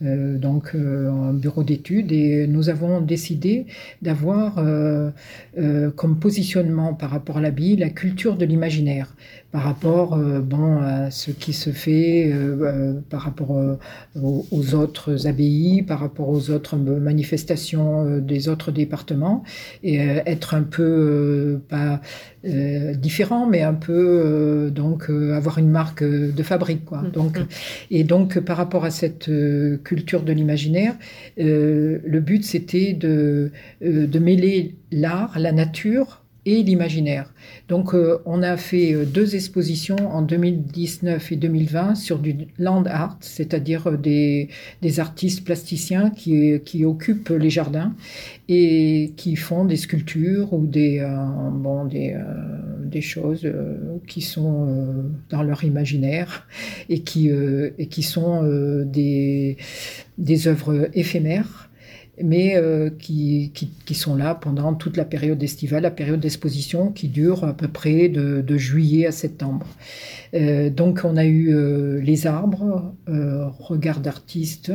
[0.00, 3.66] donc un bureau d'études, et nous avons décidé
[4.00, 4.62] d'avoir
[5.96, 9.14] comme positionnement par rapport à l'abbaye la culture de l'imaginaire
[9.52, 12.32] par rapport bon, à ce qui se fait
[13.10, 13.50] par rapport
[14.16, 19.44] aux, autres abbayes, par rapport aux autres manifestations des autres départements,
[19.82, 22.00] et être un peu euh, pas
[22.44, 27.02] euh, différent, mais un peu euh, donc avoir une marque de fabrique, quoi.
[27.02, 27.10] Mm.
[27.10, 27.46] Donc mm.
[27.90, 29.30] et donc par rapport à cette
[29.84, 30.94] culture de l'imaginaire,
[31.36, 37.32] le but c'était de de mêler l'art, la nature et l'imaginaire.
[37.68, 42.82] Donc euh, on a fait euh, deux expositions en 2019 et 2020 sur du land
[42.86, 44.48] art, c'est-à-dire euh, des,
[44.80, 47.94] des, artistes plasticiens qui, qui, occupent les jardins
[48.48, 51.06] et qui font des sculptures ou des,
[51.52, 52.16] bon, des,
[52.84, 53.50] des choses
[54.06, 56.46] qui sont dans leur imaginaire
[56.88, 58.42] et qui, et qui sont
[58.84, 59.56] des,
[60.18, 61.70] des œuvres éphémères
[62.20, 67.08] mais euh, qui, qui, sont là pendant toute la période estivale, la période d'exposition qui
[67.08, 69.66] dure à peu près de, juillet à septembre.
[70.34, 74.72] Euh, donc on a eu euh, les arbres, regard d'artiste,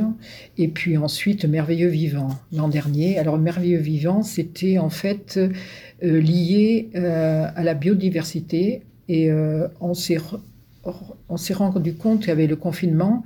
[0.57, 3.19] et puis ensuite Merveilleux Vivant l'an dernier.
[3.19, 5.39] Alors Merveilleux Vivant, c'était en fait
[6.01, 9.31] lié à la biodiversité, et
[9.79, 10.17] on s'est
[11.53, 13.23] rendu compte qu'avec le confinement,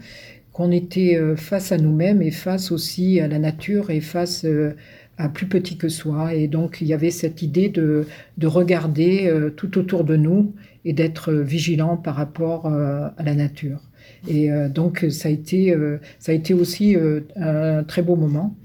[0.54, 4.76] qu'on était euh, face à nous-mêmes et face aussi à la nature et face euh,
[5.18, 6.34] à plus petit que soi.
[6.34, 8.06] Et donc il y avait cette idée de,
[8.38, 13.82] de regarder euh, tout autour de nous et d'être vigilant par rapport à la nature.
[14.28, 15.78] Et donc ça a été,
[16.18, 16.98] ça a été aussi
[17.36, 18.56] un très beau moment.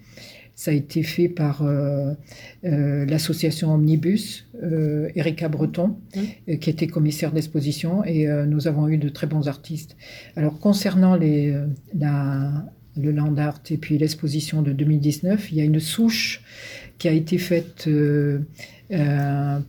[0.55, 1.63] Ça a été fait par
[2.63, 6.57] l'association Omnibus, euh, Erika Breton, mmh.
[6.57, 9.97] qui était commissaire d'exposition, et nous avons eu de très bons artistes.
[10.37, 11.55] Alors, concernant les,
[11.95, 16.43] le land art et puis l'exposition de 2019, il y a une souche
[16.99, 17.89] qui a été faite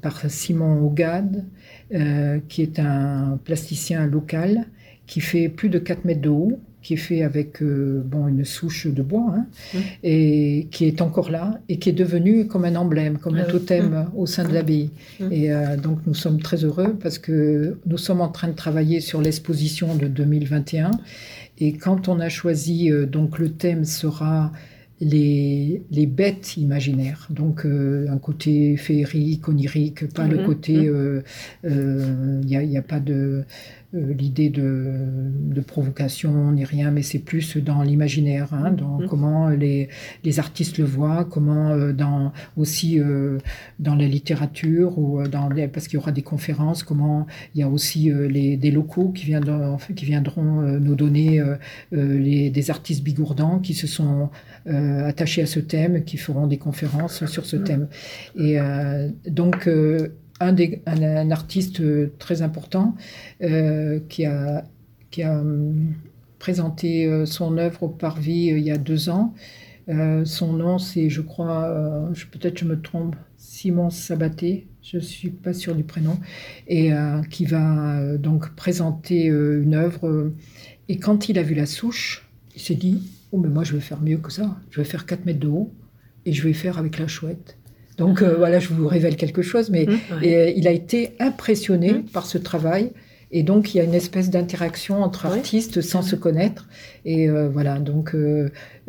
[0.02, 1.46] par Simon Ogade,
[2.48, 4.68] qui est un plasticien local
[5.08, 8.46] qui fait plus de 4 mètres de haut qui est fait avec euh, bon, une
[8.46, 9.78] souche de bois, hein, mmh.
[10.04, 13.52] et qui est encore là, et qui est devenu comme un emblème, comme un ah
[13.52, 14.12] totem mmh.
[14.16, 14.92] au sein de l'abbaye.
[15.20, 15.26] Mmh.
[15.34, 19.02] Et euh, donc nous sommes très heureux parce que nous sommes en train de travailler
[19.02, 20.92] sur l'exposition de 2021,
[21.60, 24.54] et quand on a choisi, euh, donc le thème sera
[25.02, 27.28] les, les, bêtes imaginaires.
[27.30, 30.90] Donc un côté féerique, onirique, pas le côté...
[31.64, 33.44] Il n'y a, a, pas de euh,
[33.94, 39.08] l'idée de, provocation ni rien, mais c'est plus dans l'imaginaire, hein, dans mm-hmm.
[39.08, 39.90] comment les,
[40.24, 43.40] les, artistes le voient, comment euh, dans, aussi euh,
[43.80, 47.26] dans la littérature, ou dans parce qu'il y aura des conférences, comment
[47.56, 51.42] il y a aussi les, des locaux qui viendront, qui viendront nous donner
[51.92, 54.30] les, des artistes bigourdants qui se sont
[54.66, 57.64] attachés à ce thème, qui feront des conférences sur ce mm.
[57.64, 57.88] thème.
[58.36, 58.58] Et
[59.26, 59.68] donc,
[60.40, 61.82] un, artiste
[62.18, 62.96] très important
[63.42, 64.64] euh, qui a,
[65.20, 65.94] hum,
[66.40, 69.34] présenté euh, son œuvre au Parvis euh, il y a deux ans.
[70.26, 75.54] son nom, c'est, je crois, peut-être je me trompe, Simon Sabaté, je ne suis pas
[75.54, 76.20] sûre du prénom,
[76.68, 76.92] et
[77.30, 80.34] qui va donc présenter une œuvre.
[80.90, 83.80] et quand il a vu la souche, il s'est dit Oh, mais moi je vais
[83.80, 84.58] faire mieux que ça.
[84.72, 85.72] Je vais faire 4 mètres de haut
[86.26, 87.58] et je vais faire avec la chouette.
[87.98, 91.94] Donc euh, voilà, je vous révèle quelque chose, mais mmh, euh, il a été impressionné
[91.94, 92.04] mmh.
[92.14, 92.92] par ce travail.
[93.30, 96.70] Et donc, il y a une espèce d'interaction entre artistes sans se connaître.
[97.04, 98.16] Et euh, voilà, donc,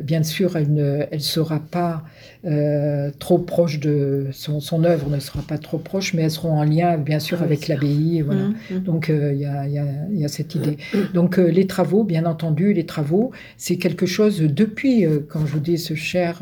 [0.03, 2.05] bien sûr, elle ne elle sera pas
[2.45, 6.53] euh, trop proche de son, son œuvre ne sera pas trop proche, mais elles seront
[6.53, 8.21] en lien bien sûr ah avec l'abbaye.
[8.21, 8.43] Voilà.
[8.43, 8.79] Mmh, mmh.
[8.85, 10.77] Donc euh, il y, a, y, a, y, a, cette idée.
[11.15, 15.61] Donc euh, les travaux, bien entendu, les travaux, c'est quelque chose depuis, quand je vous
[15.61, 16.41] dis ce cher,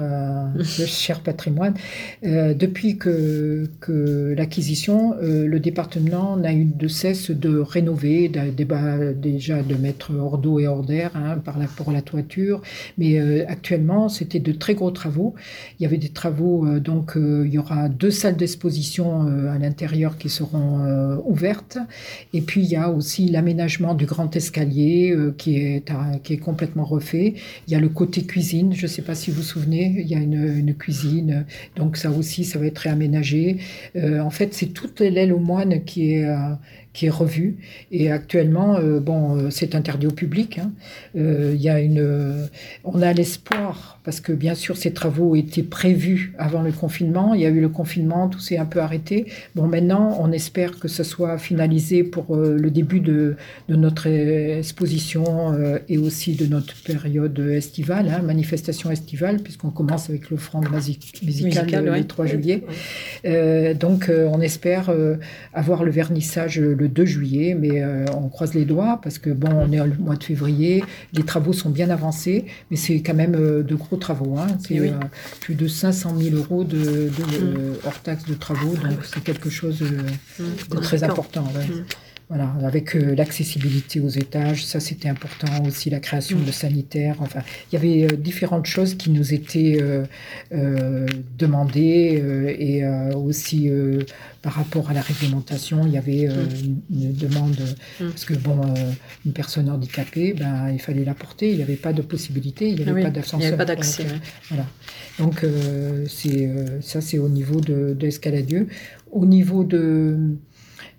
[0.63, 1.75] ce cher patrimoine,
[2.23, 9.75] depuis que, que l'acquisition, le département n'a eu de cesse de rénover, de, déjà de
[9.77, 12.61] mettre hors d'eau et hors d'air hein, par la, pour la toiture,
[12.99, 15.35] mais actuellement c'était de très gros travaux.
[15.79, 19.53] Il y avait des travaux, euh, donc euh, il y aura deux salles d'exposition euh,
[19.53, 20.57] à l'intérieur qui seront
[21.25, 21.79] ouvertes.
[22.33, 25.93] Et puis il y a aussi l'aménagement du grand escalier qui, est,
[26.23, 27.35] qui est complètement refait.
[27.67, 30.07] Il y a le côté cuisine, je ne sais pas si vous vous souvenez, il
[30.07, 31.45] y a une, cuisine,
[31.77, 33.59] donc ça aussi, ça va être réaménagé.
[33.97, 36.27] en fait, c'est toute l'aile aux moines qui est
[36.97, 37.59] qui est revu.
[37.93, 40.59] Et actuellement, euh, bon, euh, c'est interdit au public.
[40.59, 40.73] Hein.
[41.15, 42.49] Euh, il y a une,
[42.85, 47.35] on a l'espoir parce que bien sûr ces travaux étaient prévus avant le confinement.
[47.35, 49.27] Il y a eu le confinement, tout s'est un peu arrêté.
[49.55, 53.37] Bon, maintenant, on espère que ce soit finalisé pour le début de,
[53.69, 55.55] de notre exposition
[55.89, 62.05] et aussi de notre période estivale, hein, manifestation estivale, puisqu'on commence avec l'offrande musicale le,
[62.05, 62.63] 3 juillet.
[63.75, 64.91] donc, on espère
[65.53, 69.49] avoir le vernissage le 2 juillet, mais euh, on croise les doigts parce que bon,
[69.53, 73.35] on est au mois de février, les travaux sont bien avancés, mais c'est quand même
[73.35, 74.37] euh, de gros travaux.
[74.39, 74.47] Hein.
[74.67, 74.93] C'est euh,
[75.41, 77.77] plus de 500 000 euros de, mm.
[77.85, 80.45] hors taxe de travaux, donc c'est quelque chose mm.
[80.71, 81.43] de très important.
[81.43, 81.85] Mm.
[82.29, 87.15] Voilà, avec l'accessibilité aux étages, ça c'était important aussi, la création de sanitaires.
[87.21, 89.81] Enfin, il y avait différentes choses qui nous étaient
[90.51, 92.21] demandées
[92.59, 93.71] et aussi
[94.47, 97.03] par rapport à la réglementation, il y avait euh, mm.
[97.03, 97.59] une, demande,
[98.01, 98.11] mm.
[98.11, 98.93] parce que bon, euh,
[99.25, 102.77] une personne handicapée, ben, il fallait la porter, il n'y avait pas de possibilité, il
[102.77, 103.41] n'y avait, pas d'ascenseur.
[103.41, 104.05] Il n'y avait pas d'accès.
[104.05, 104.21] Donc,
[104.51, 104.67] voilà.
[105.19, 105.45] Donc
[106.09, 106.49] c'est,
[106.81, 108.67] ça, c'est au niveau de, de
[109.11, 110.37] Au niveau de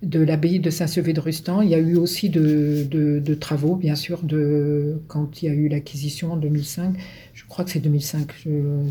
[0.03, 1.61] de l'abbaye de Saint-Sevé de Rustan.
[1.61, 5.53] Il y a eu aussi de, de, travaux, bien sûr, de, quand il y a
[5.53, 6.95] eu l'acquisition en 2005.
[7.33, 8.31] Je crois que c'est 2005,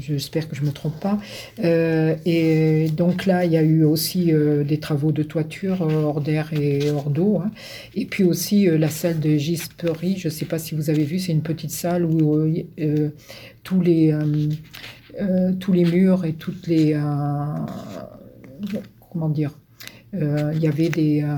[0.01, 1.19] j'espère que je ne me trompe pas.
[1.63, 6.03] Euh, et donc là, il y a eu aussi euh, des travaux de toiture euh,
[6.03, 7.39] hors d'air et hors d'eau.
[7.39, 7.51] Hein.
[7.95, 11.19] Et puis aussi la salle de Gisperie, je ne sais pas si vous avez vu,
[11.21, 12.37] c'est une petite salle où
[13.63, 14.17] tous, les,
[15.61, 16.99] tous les murs et toutes les...
[19.13, 19.53] comment dire
[20.19, 21.37] il y avait des, euh,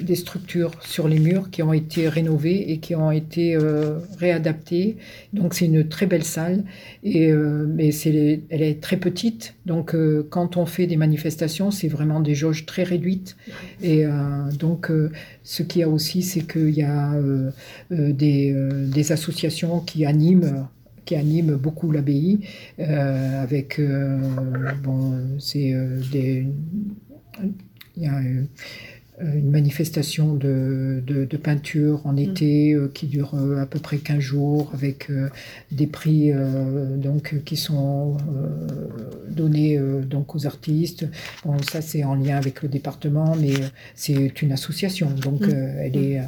[0.00, 4.96] des, structures sur les murs qui ont été rénovées et qui ont été euh, réadaptées.
[5.32, 6.64] Donc c'est une très belle salle,
[7.02, 7.90] et, mais
[8.50, 9.54] elle est très petite.
[9.66, 9.94] Donc
[10.30, 13.36] quand on fait des manifestations, c'est vraiment des jauges très réduites.
[13.82, 14.04] Et
[14.58, 14.90] donc
[15.42, 17.14] ce qu'il y a aussi, c'est qu'il y a
[17.90, 20.66] des, associations qui animent
[21.04, 22.40] qui animent beaucoup l'abbaye,
[22.78, 23.80] avec
[24.82, 25.74] bon, c'est
[26.10, 26.46] des
[27.96, 28.44] il y a euh, euh,
[29.20, 32.18] une manifestation de, de, peinture en mm.
[32.18, 35.08] été euh, qui dure à peu près 15 jours avec
[35.70, 36.32] des prix
[36.96, 38.16] donc, qui sont
[39.28, 41.06] donnés donc, aux artistes.
[41.44, 43.54] Bon, ça, c'est en lien avec le département, mais
[43.94, 45.10] c'est une association.
[45.10, 45.52] Donc, mm.
[45.80, 46.20] elle est,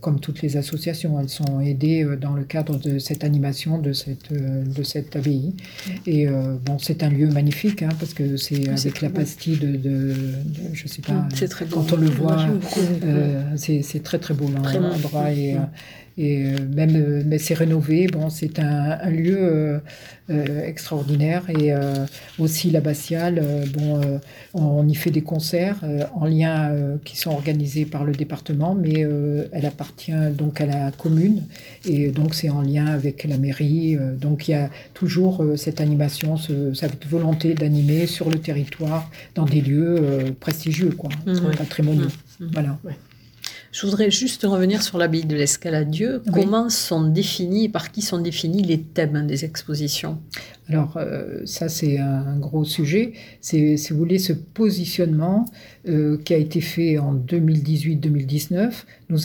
[0.00, 4.32] comme toutes les associations, elles sont aidées dans le cadre de cette animation de cette,
[4.32, 5.52] de cette abbaye.
[5.86, 5.90] Mm.
[6.06, 6.26] Et
[6.64, 10.14] bon, c'est un lieu magnifique hein, parce que c'est avec la pastille de, de,
[10.72, 12.46] je sais pas, c'est très quand on le voit,
[13.04, 15.60] euh, c'est très très beau l'endroit et, euh,
[16.18, 16.44] et
[16.74, 18.06] même mais c'est rénové.
[18.06, 19.80] Bon, c'est un, un, lieu
[20.28, 21.72] extraordinaire et
[22.38, 23.42] aussi l'abbatiale.
[23.72, 24.00] bon,
[24.54, 26.72] on y fait des concerts en lien
[27.04, 29.06] qui sont organisés par le département, mais
[29.52, 31.42] elle appartient donc à la commune
[31.84, 33.96] et donc c'est en lien avec la mairie.
[34.20, 39.44] donc il y a toujours cette animation, ce, cette volonté d'animer sur le territoire dans
[39.44, 41.56] des lieux prestigieux, quoi, mmh.
[41.56, 42.08] patrimoniaux.
[42.40, 42.46] Mmh.
[42.52, 42.78] Voilà.
[43.76, 46.22] Je voudrais juste revenir sur l'abbaye de l'Escaladieu.
[46.32, 50.18] Comment sont définis, par qui sont définis les thèmes des expositions?
[50.68, 53.12] Alors euh, ça c'est un gros sujet.
[53.40, 55.48] C'est si vous voulez ce positionnement
[55.88, 58.72] euh, qui a été fait en 2018-2019.
[59.08, 59.18] Nous,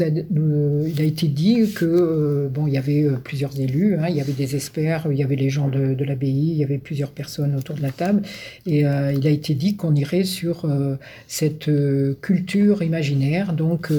[0.85, 4.21] il a été dit que euh, bon il y avait plusieurs élus, hein, il y
[4.21, 7.09] avait des experts, il y avait les gens de, de l'abbaye, il y avait plusieurs
[7.09, 8.21] personnes autour de la table
[8.67, 10.67] et il a été dit qu'on irait sur
[11.27, 11.69] cette
[12.21, 13.91] culture imaginaire, donc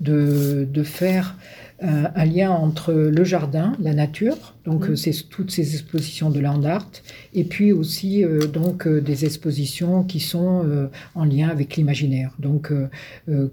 [0.00, 1.36] de, de faire
[1.82, 4.96] un lien entre le jardin, la nature, donc mm.
[4.96, 6.90] c'est toutes ces expositions de land art,
[7.34, 12.32] et puis aussi euh, donc euh, des expositions qui sont euh, en lien avec l'imaginaire.
[12.38, 12.72] Donc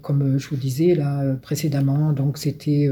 [0.02, 2.90] comme je vous disais là précédemment, donc c'était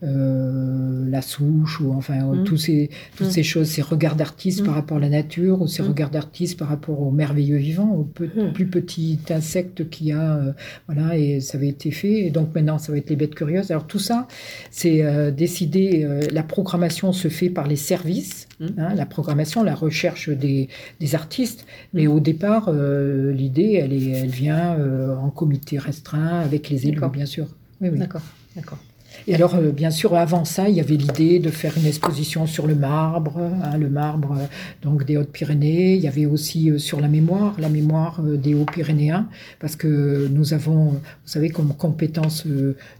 [0.00, 2.44] la souche ou enfin mm.
[2.44, 3.30] tous ces, toutes mm.
[3.30, 6.68] ces choses, ces regards d'artistes par rapport à la nature ou ces regards d'artistes par
[6.68, 10.54] rapport au merveilleux vivant, au plus petit insecte qu'il y a,
[10.86, 12.26] voilà et ça avait été fait.
[12.26, 13.70] Et donc maintenant ça va être les bêtes curieuses.
[13.70, 14.26] Alors tout ça,
[14.70, 16.06] c'est décidé.
[16.32, 18.66] la programmation se fait par les services, mmh.
[18.78, 20.68] hein, la programmation, la recherche des,
[21.14, 21.66] artistes.
[21.92, 27.00] Mais au départ, euh, l'idée, elle, elle vient euh, en comité restreint avec les élus,
[27.12, 27.46] bien sûr.
[27.80, 27.98] Oui, oui.
[27.98, 28.22] D'accord,
[28.56, 28.78] d'accord.
[29.26, 32.46] Et alors, euh, bien sûr, avant ça, il y avait l'idée de faire une exposition
[32.46, 34.46] sur le marbre, hein, le marbre euh,
[34.82, 35.94] donc des Hautes-Pyrénées.
[35.94, 39.28] Il y avait aussi euh, sur la mémoire, la mémoire des Hauts-Pyrénéens,
[39.60, 42.46] parce que nous avons, vous savez, comme compétence,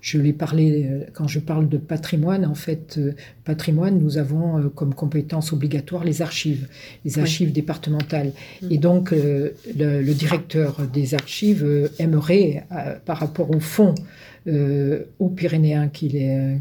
[0.00, 3.00] je l'ai parlé quand je parle de patrimoine, en fait,
[3.44, 6.68] patrimoine, nous avons comme compétence obligatoire les archives,
[7.04, 8.32] les archives départementales.
[8.62, 8.66] Mmh.
[8.70, 12.66] Et donc, le, le, directeur des archives aimerait,
[13.04, 16.12] par rapport au fond, euh, aux Pyrénéens qu'il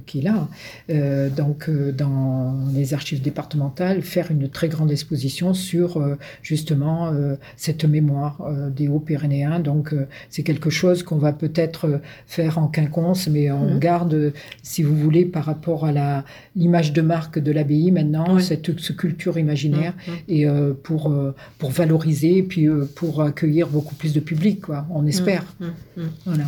[0.05, 0.47] qu'il a,
[0.89, 6.01] euh, donc euh, dans les archives départementales, faire une très grande exposition sur
[6.41, 7.11] justement
[7.55, 8.41] cette mémoire
[8.75, 9.59] des Hauts-Pyrénéens.
[9.59, 9.93] Donc
[10.29, 13.79] c'est quelque chose qu'on va peut-être faire en quinconce, mais on mhm.
[13.79, 16.23] garde, si vous voulez, par rapport à
[16.55, 20.13] l'image de marque de l'abbaye maintenant, cette, culture imaginaire, mhm.
[20.27, 20.45] et
[20.83, 21.13] pour,
[21.57, 25.45] pour valoriser, et puis pour accueillir beaucoup plus de public, quoi, on espère.
[25.59, 26.09] Mhm.
[26.25, 26.45] Voilà.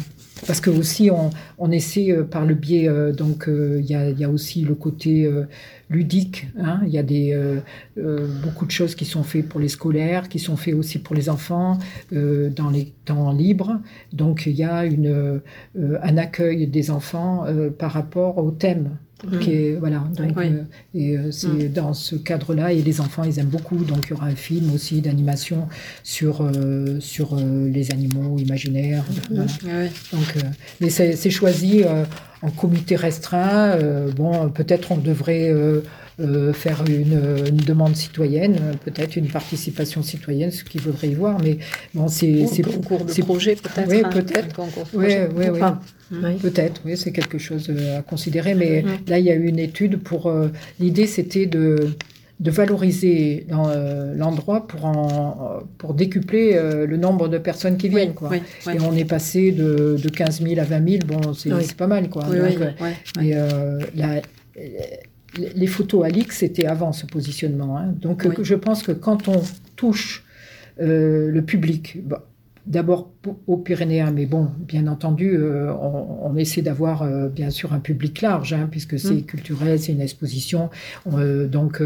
[0.47, 1.09] Parce que aussi,
[1.57, 5.29] on, essaie euh, par le biais, euh, donc euh, il y, a, aussi le côté
[5.89, 6.47] ludique.
[6.59, 6.81] Hein.
[6.85, 7.37] Il y a des,
[8.43, 11.29] beaucoup de choses qui sont faites pour les scolaires, qui sont faites aussi pour les
[11.29, 11.77] enfants
[12.11, 13.79] dans les temps libres.
[14.11, 17.45] Donc il y a un accueil des enfants
[17.77, 18.97] par rapport au thème.
[19.25, 19.77] Mmh.
[19.79, 21.67] voilà, donc, euh, et euh, c'est mmh.
[21.69, 24.73] dans ce cadre-là, et les enfants, ils aiment beaucoup, donc il y aura un film
[24.73, 25.69] aussi d'animation
[26.03, 29.05] sur, euh, sur les animaux imaginaires.
[29.31, 29.35] Mmh.
[30.11, 30.35] donc,
[30.81, 31.83] mais c'est choisi
[32.41, 33.77] en comité restreint.
[34.15, 35.53] bon, peut-être on devrait
[36.19, 41.39] euh, faire une, une, demande citoyenne, peut-être une participation citoyenne, ce qu'il faudrait y voir.
[41.41, 41.57] Mais
[41.95, 43.89] bon, c'est c'est concours de projet peut-être.
[43.89, 44.61] Oui, hein, peut-être.
[44.93, 45.45] Oui, oui,
[46.11, 46.35] oui.
[46.39, 46.81] Peut-être.
[46.85, 48.53] Oui, c'est quelque chose euh, à considérer.
[48.53, 50.27] Mais là, il y a eu une étude pour.
[50.27, 50.49] Euh,
[50.79, 51.89] l'idée, c'était de
[52.39, 53.47] de valoriser
[54.15, 58.13] l'endroit pour, en, pour décupler le nombre de personnes qui viennent.
[58.13, 58.31] quoi.
[58.35, 62.09] Et on est passé de, de 15 000 à 20 000, bon, c'est pas mal.
[62.09, 62.23] Quoi.
[62.23, 62.59] Donc,
[63.21, 63.33] et
[63.95, 64.21] la,
[65.37, 67.77] les photos Alix, c'était avant ce positionnement.
[67.77, 67.93] Hein.
[68.01, 69.41] Donc je pense que quand on
[69.75, 70.23] touche
[70.79, 72.27] euh, le public, bah,
[72.65, 73.11] d'abord
[73.47, 78.21] aux Pyrénéens, mais bon, bien entendu, euh, on, essaie d'avoir euh, bien sûr un public
[78.21, 79.23] large, hein, puisque c'est mm.
[79.23, 80.69] culturel, c'est une exposition,
[81.11, 81.81] euh, donc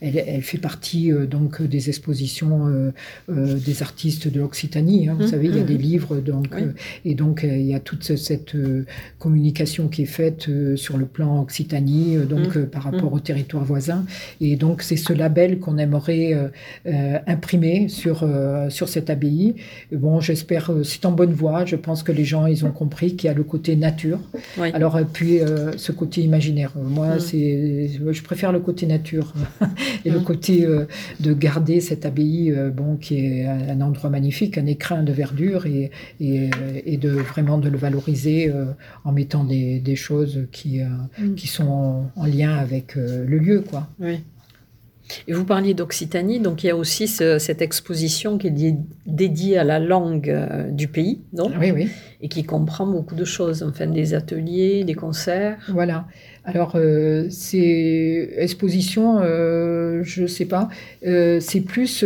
[0.00, 2.92] elle, fait partie donc des expositions
[3.28, 5.08] des artistes de l'Occitanie.
[5.08, 5.28] Hein, vous mm.
[5.28, 5.66] savez, il y a mm.
[5.66, 6.54] des livres, donc
[7.04, 8.56] et donc il y a toute cette
[9.18, 14.04] communication qui est faite sur le plan Occitanie, donc par rapport au territoire voisin,
[14.40, 16.50] et donc c'est ce label qu'on aimerait
[17.26, 18.26] imprimer sur
[18.70, 19.54] sur cette abbaye.
[19.92, 21.64] bon, j'espère, euh, c'est en bonne voie.
[21.64, 24.18] Je pense que les gens, ils ont compris qu'il y a le côté nature.
[24.58, 26.72] Alors, euh, puis euh, ce côté imaginaire.
[26.76, 27.20] Moi, mm.
[27.20, 29.34] c'est, je préfère le côté nature
[30.04, 30.24] et le mm.
[30.24, 30.66] côté
[31.20, 35.90] de garder cette abbaye, bon, qui est un endroit magnifique, un écrin de verdure et,
[36.20, 38.52] et, de vraiment de le valoriser
[39.04, 41.34] en mettant des, des choses qui, mm.
[41.34, 43.88] qui sont en, en, lien avec le lieu, quoi.
[44.00, 44.20] Oui.
[45.28, 49.64] Et vous parliez d'Occitanie, donc il y a aussi cette exposition qui est dédiée à
[49.64, 51.88] la langue euh, du pays, donc, oui, oui.
[52.20, 55.58] et qui comprend beaucoup de choses, enfin des ateliers, des concerts.
[55.68, 56.06] Voilà.
[56.44, 60.68] Alors, euh, c'est exposition, euh, je ne sais pas.
[61.06, 62.04] Euh, c'est plus,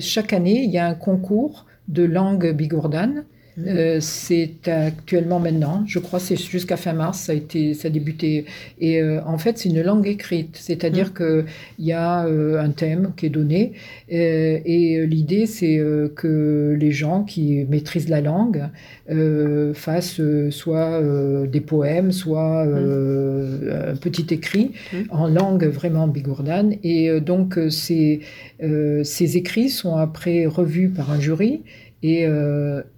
[0.00, 3.24] chaque année, il y a un concours de langue bigourdane.
[3.60, 4.00] Mmh.
[4.00, 8.46] c'est actuellement maintenant, je crois c'est jusqu'à fin mars, ça a, été, ça a débuté.
[8.80, 11.12] Et en fait, c'est une langue écrite, c'est-à-dire mmh.
[11.12, 11.44] que
[11.76, 13.72] qu'il y a un thème qui est donné.
[14.08, 15.80] et l'idée, c'est
[16.14, 18.68] que les gens qui maîtrisent la langue
[19.10, 24.72] euh, fasse euh, soit euh, des poèmes, soit un petit écrit
[25.10, 26.74] en langue vraiment bigourdane.
[26.84, 28.20] Et donc ces,
[28.60, 31.62] ces écrits sont après revus par un jury
[32.02, 32.26] et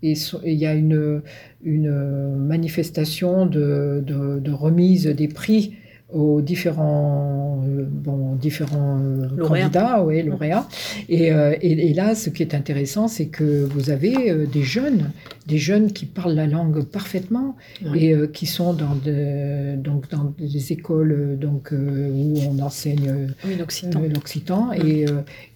[0.03, 1.23] il y a une,
[1.65, 5.75] une manifestation de, de, de, remise des prix
[6.13, 10.69] aux différents, euh, bon, différents euh, candidats, ouais, lauréats.
[11.09, 15.11] Et, euh, et, et, là, ce qui est intéressant, c'est que vous avez des jeunes,
[15.47, 17.57] des jeunes qui parlent la langue parfaitement
[17.95, 23.29] et qui sont dans, de, donc, dans des écoles donc, où on enseigne
[23.59, 24.73] l'occitan.
[24.73, 25.07] et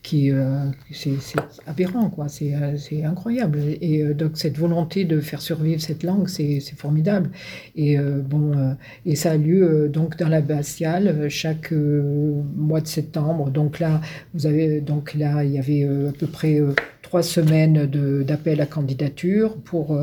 [0.06, 0.32] qui
[0.92, 1.16] c'est
[1.66, 2.28] aberrant, quoi.
[2.28, 2.54] C'est
[3.04, 3.60] incroyable.
[3.80, 7.30] Et donc cette volonté de faire survivre cette langue, c'est formidable.
[7.74, 10.40] Et bon, et ça a lieu donc dans la
[10.84, 13.50] euh, chaque euh, mois de septembre.
[13.50, 14.00] Donc là,
[14.34, 16.60] vous avez donc là, il y avait euh, à peu près
[17.02, 17.86] trois semaines
[18.24, 19.96] d'appel à candidature pour,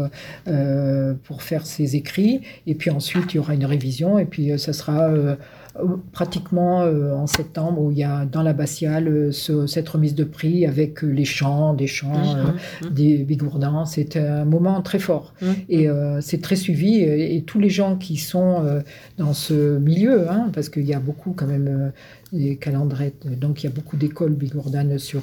[1.23, 2.41] pour faire ces écrits.
[2.65, 4.19] Et puis ensuite, il y aura une révision.
[4.19, 5.11] Et puis, ça sera
[6.11, 11.25] pratiquement en septembre où il y a dans l'abbatiale cette remise de prix avec les
[11.25, 12.89] chants, des chants, mmh, mmh, mmh.
[12.93, 13.85] des bigourdans.
[13.85, 15.33] C'est un moment très fort
[15.69, 15.87] et
[16.21, 18.63] c'est très suivi et, tous les gens qui sont
[19.17, 21.91] dans ce milieu, hein, parce qu'il y a beaucoup quand même
[22.33, 25.21] des calendrettes, donc il y a beaucoup d'écoles bigourdanes sur,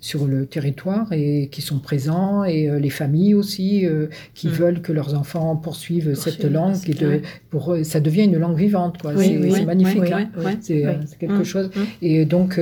[0.00, 3.86] sur le territoire et qui sont présents et les familles aussi
[4.34, 8.58] qui veulent que leurs enfants poursuivent cette langue et de, pour ça devient une langue
[8.58, 9.16] vivante quoi.
[9.16, 10.28] c'est magnifique, hein.
[10.60, 10.84] c'est
[11.18, 11.70] quelque chose.
[12.02, 12.60] Et donc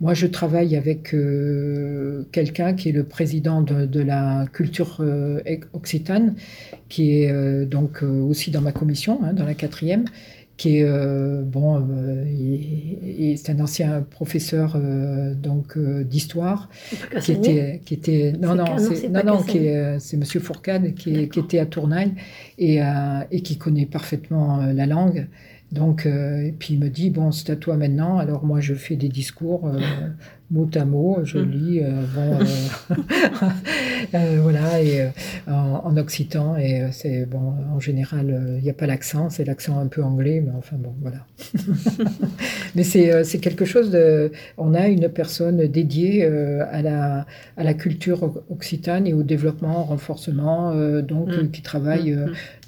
[0.00, 5.40] moi, je travaille avec euh, quelqu'un qui est le président de, la culture euh,
[5.72, 6.34] occitane,
[6.88, 10.04] qui est euh, donc aussi dans ma commission, hein, dans la quatrième,
[10.56, 11.86] qui est bon,
[13.36, 14.76] c'est un ancien professeur
[15.34, 16.68] donc d'histoire,
[17.20, 19.44] qui était, qui était, non non, c'est non non,
[19.98, 22.12] c'est Monsieur Fourcade qui, qui, était à Tournai
[22.58, 22.80] et,
[23.30, 25.26] et qui connaît parfaitement la langue.
[25.74, 28.18] Donc, euh, et puis il me dit, bon, c'est à toi maintenant.
[28.18, 29.80] Alors moi, je fais des discours euh,
[30.54, 31.50] mot à mot, je mm.
[31.50, 32.38] lis, euh, bon,
[34.42, 35.08] voilà, et
[35.46, 39.86] en, occitan, et c'est, bon, en général, il n'y a pas l'accent, c'est l'accent un
[39.86, 41.26] peu anglais, mais enfin, bon, voilà.
[42.74, 44.32] mais c'est, quelque chose de...
[44.56, 47.26] On a une personne dédiée à, la,
[47.56, 51.50] à la culture occitane et au développement, au renforcement, donc, mm.
[51.50, 52.16] qui travaille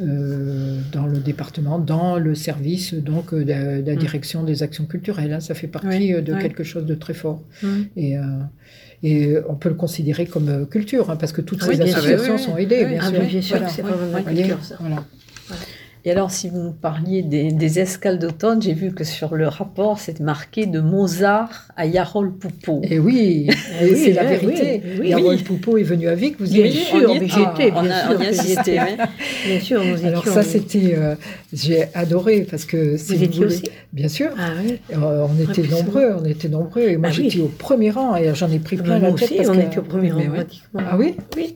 [0.01, 5.33] mm, dans le département, dans le service donc euh, de, la direction des actions culturelles.
[5.33, 5.41] Hein.
[5.41, 7.43] ça fait partie euh, de quelque chose de très fort.
[7.97, 8.23] Et, euh,
[9.03, 12.85] et on peut le considérer comme culture, hein, parce que toutes ces associations sont aidées,
[12.85, 13.21] bien sûr.
[13.21, 14.77] bien sûr, c'est vraiment la culture, ça.
[14.81, 15.05] Voilà.
[16.07, 20.21] Et alors, si vous parliez des, escales d'automne, j'ai vu que sur le rapport, c'est
[20.21, 22.81] marqué de Mozart à Yarol Poupeau.
[22.85, 23.49] Et oui,
[23.83, 24.83] eh c'est la eh vérité.
[25.01, 28.17] Oui, Yarol Poupeau est venu à Vic, vous y Bien sûr, on j'étais, bien, sûr,
[28.17, 28.81] on a assisté.
[29.47, 31.17] bien sûr, nous Alors ça, c'était, euh,
[31.53, 33.65] j'ai adoré parce que si vous, étiez aussi?
[33.93, 34.79] Bien sûr, ah, oui.
[34.93, 38.33] Euh, on était nombreux, on était nombreux, et moi ah j'étais au premier rang et
[38.33, 39.33] j'en ai pris plein la tête.
[39.33, 40.83] Aussi, on était au premier rang pratiquement.
[40.89, 41.53] Ah oui, oui.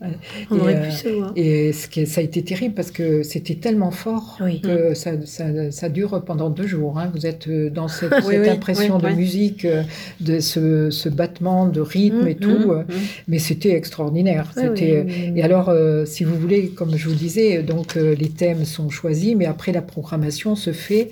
[0.49, 1.31] On aurait pu euh, savoir.
[1.37, 6.49] Et ça a été terrible parce que c'était tellement fort que ça ça, dure pendant
[6.49, 6.99] deux jours.
[6.99, 7.11] Hein.
[7.13, 9.83] Vous êtes euh, dans cette, impression de musique, euh,
[10.19, 12.67] de ce, battement de rythme et mm, tout.
[12.67, 12.93] Mm, euh, mm.
[13.27, 14.51] Mais c'était extraordinaire.
[14.55, 15.73] C'était et alors,
[16.05, 19.81] si vous voulez, comme je vous disais, donc les thèmes sont choisis, mais après la
[19.81, 21.11] programmation se fait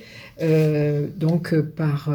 [1.17, 2.09] donc par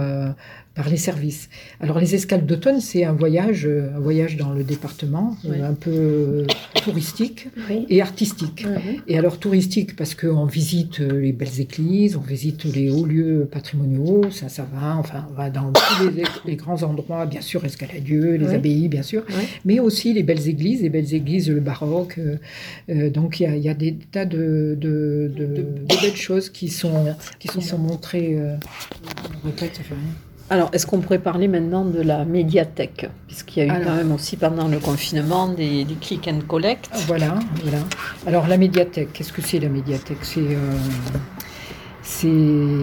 [0.74, 1.48] par les services.
[1.80, 6.46] Alors les escales d'automne, c'est un voyage, un voyage dans le département, un peu
[6.82, 7.48] touristique
[7.88, 8.66] et artistique.
[9.06, 14.30] Et alors touristique parce qu'on visite les belles églises, on visite les hauts lieux patrimoniaux,
[14.30, 16.10] ça, ça va, enfin, on va dans tous
[16.44, 19.24] les, grands endroits, bien sûr, Escaladieu, les abbayes, bien sûr,
[19.64, 22.18] mais aussi les belles églises, les belles églises, le baroque.
[22.18, 22.36] Euh,
[22.90, 25.30] euh, donc il y, a, des tas de, de,
[25.88, 28.36] belles choses qui sont, qui sont, montrées.
[28.38, 28.56] Euh,
[29.58, 30.33] ça fait rien.
[30.50, 33.08] Alors, est-ce qu'on pourrait parler maintenant de la médiathèque?
[33.26, 36.90] Puisqu'il y a eu quand même aussi pendant le confinement des, click and collect.
[36.92, 37.78] Ah, voilà, voilà.
[38.26, 40.18] Alors, la médiathèque, qu'est-ce que c'est la médiathèque?
[40.22, 40.78] C'est euh,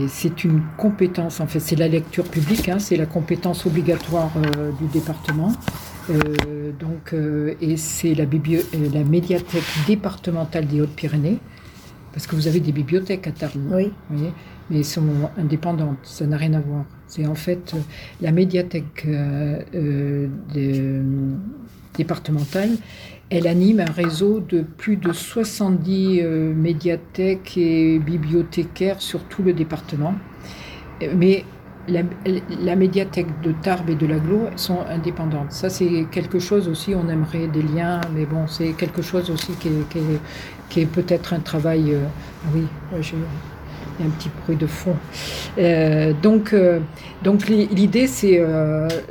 [0.10, 4.72] c'est une compétence, en fait, c'est la lecture publique, hein, c'est la compétence obligatoire euh,
[4.72, 5.54] du département.
[6.10, 7.14] Euh, donc,
[7.62, 8.26] et c'est la,
[8.94, 11.38] la médiathèque départementale des Hautes-Pyrénées,
[12.12, 13.72] parce que vous avez des bibliothèques à Tarbes.
[13.72, 13.92] Oui.
[14.10, 14.34] Vous voyez
[14.72, 15.98] mais sont indépendantes.
[16.04, 16.86] Ça n'a rien à voir.
[17.08, 17.76] C'est en fait
[18.22, 19.06] la médiathèque
[21.98, 22.70] départementale
[23.30, 26.22] elle anime un réseau de plus de 70
[26.54, 30.16] médiathèques et bibliothécaires sur tout le département.
[31.16, 31.46] Mais
[31.88, 35.52] la, médiathèque de Tarbes et de l'Aglo sont indépendantes.
[35.52, 39.54] Ça, c'est quelque chose aussi, on aimerait des liens, mais bon, c'est quelque chose aussi
[39.54, 39.70] qui
[40.82, 41.94] est, peut-être un travail.
[41.94, 42.06] Euh,
[42.54, 42.64] oui,
[44.00, 44.96] un petit bruit de fond.
[45.58, 46.80] Euh, donc, euh,
[47.24, 48.42] donc l'idée, c'est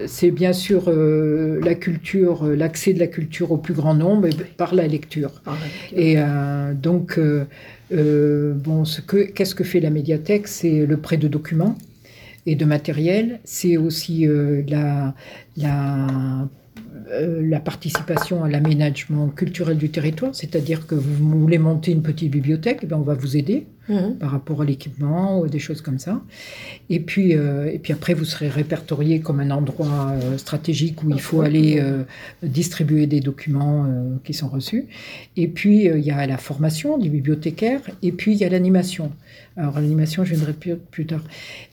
[0.07, 4.87] c'est bien sûr la culture, l'accès de la culture au plus grand nombre par la
[4.87, 5.43] lecture.
[5.95, 6.17] Et
[6.75, 7.21] donc,
[7.91, 10.49] bon, ce que qu'est-ce que fait la médiathèque?
[10.49, 11.77] C'est le prêt de documents
[12.47, 13.41] et de matériel.
[13.45, 15.15] C'est aussi euh, la,
[15.57, 16.49] la,
[17.11, 22.31] euh, la, participation à l'aménagement culturel du territoire, c'est-à-dire que vous voulez monter une petite
[22.31, 24.17] bibliothèque, eh bien on va vous aider mhm.
[24.19, 26.21] par rapport à l'équipement ou des choses comme ça.
[26.89, 31.21] Et puis, euh, et puis après, vous serez répertorié comme un endroit stratégique où il
[31.21, 31.83] faut aller
[32.43, 33.87] distribuer des documents
[34.25, 34.87] qui sont reçus.
[35.37, 39.13] Et puis, il y a la formation du bibliothécaire, et puis il y a l'animation.
[39.61, 41.21] Alors, l'animation, je viendrai plus, tard.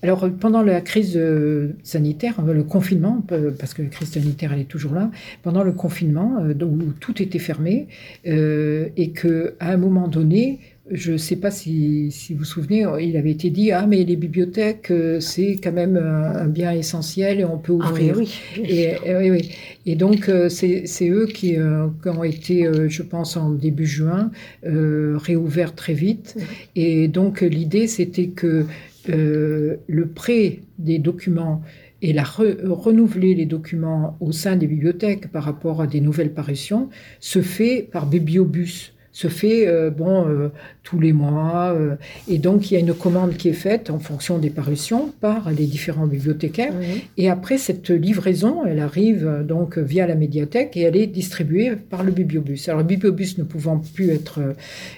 [0.03, 4.51] Alors, pendant la crise euh, sanitaire, euh, le confinement, euh, parce que la crise sanitaire,
[4.51, 5.09] elle est toujours là,
[5.41, 7.88] pendant le confinement, où tout était fermé,
[8.25, 10.59] et qu'à un moment donné,
[10.91, 14.15] je ne sais pas si, vous vous souvenez, il avait été dit Ah, mais les
[14.15, 18.17] bibliothèques, euh, c'est quand même un, bien essentiel et on peut ah ouvrir.
[18.17, 18.95] oui, et,
[19.29, 19.51] oui,
[19.85, 24.31] et, donc, euh, c'est eux qui, euh, qui, ont été, je pense, en début juin,
[24.63, 26.38] réouverts très vite.
[26.75, 28.65] Et donc, l'idée, c'était que
[29.07, 31.61] le prêt des documents
[32.01, 36.89] et la renouveler les documents au sein des bibliothèques par rapport à des nouvelles parutions
[37.19, 40.49] se fait par bibliobus se fait euh, bon euh,
[40.84, 41.95] tous les mois euh,
[42.28, 45.49] et donc il y a une commande qui est faite en fonction des parutions par
[45.49, 46.74] les différents bibliothécaires.
[47.18, 52.03] Et après cette livraison elle arrive donc via la médiathèque et elle est distribuée par
[52.03, 52.70] le bibliobus.
[52.70, 54.39] Alors le bibliobus ne pouvant plus être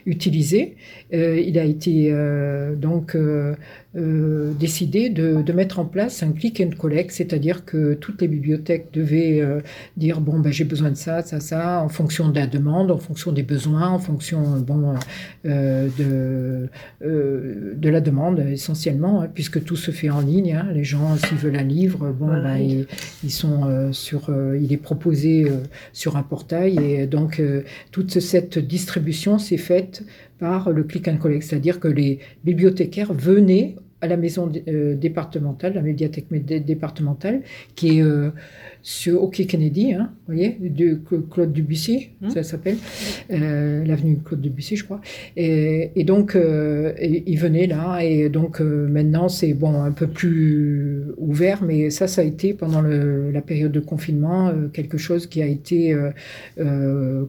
[0.05, 0.75] utilisé
[1.11, 2.13] il a été
[2.75, 3.15] donc
[3.95, 8.89] euh, décidé de, mettre en place un click and collect, c'est-à-dire que toutes les bibliothèques
[8.93, 9.61] devaient euh,
[9.97, 12.99] dire bon ben j'ai besoin de ça, ça, ça, en fonction de la demande, en
[12.99, 14.93] fonction des besoins, en fonction bon
[15.47, 16.69] euh, de
[17.01, 20.53] de la demande essentiellement, hein, puisque tout se fait en ligne.
[20.53, 20.67] Hein.
[20.71, 22.85] les gens s'ils veulent un livre, bon ben,
[23.23, 25.51] ils, sont sur, il est proposé
[25.93, 27.41] sur un portail et donc
[27.91, 30.03] toute cette distribution s'est faite
[30.39, 35.73] par le click and collect, c'est-à-dire que les bibliothécaires venaient à la maison euh, départementale,
[35.73, 36.27] la médiathèque
[36.65, 37.41] départementale,
[37.75, 38.29] qui est euh,
[38.81, 40.97] sur OK Kennedy, hein, vous voyez, de
[41.29, 42.29] Claude Debussy, mmh.
[42.29, 42.77] ça s'appelle,
[43.31, 45.01] euh, l'avenue Claude Debussy, je crois.
[45.35, 51.89] Et, donc, il venait là, et donc maintenant, c'est bon, un peu plus ouvert, mais
[51.89, 55.95] ça, ça a été pendant la période de confinement quelque chose qui a été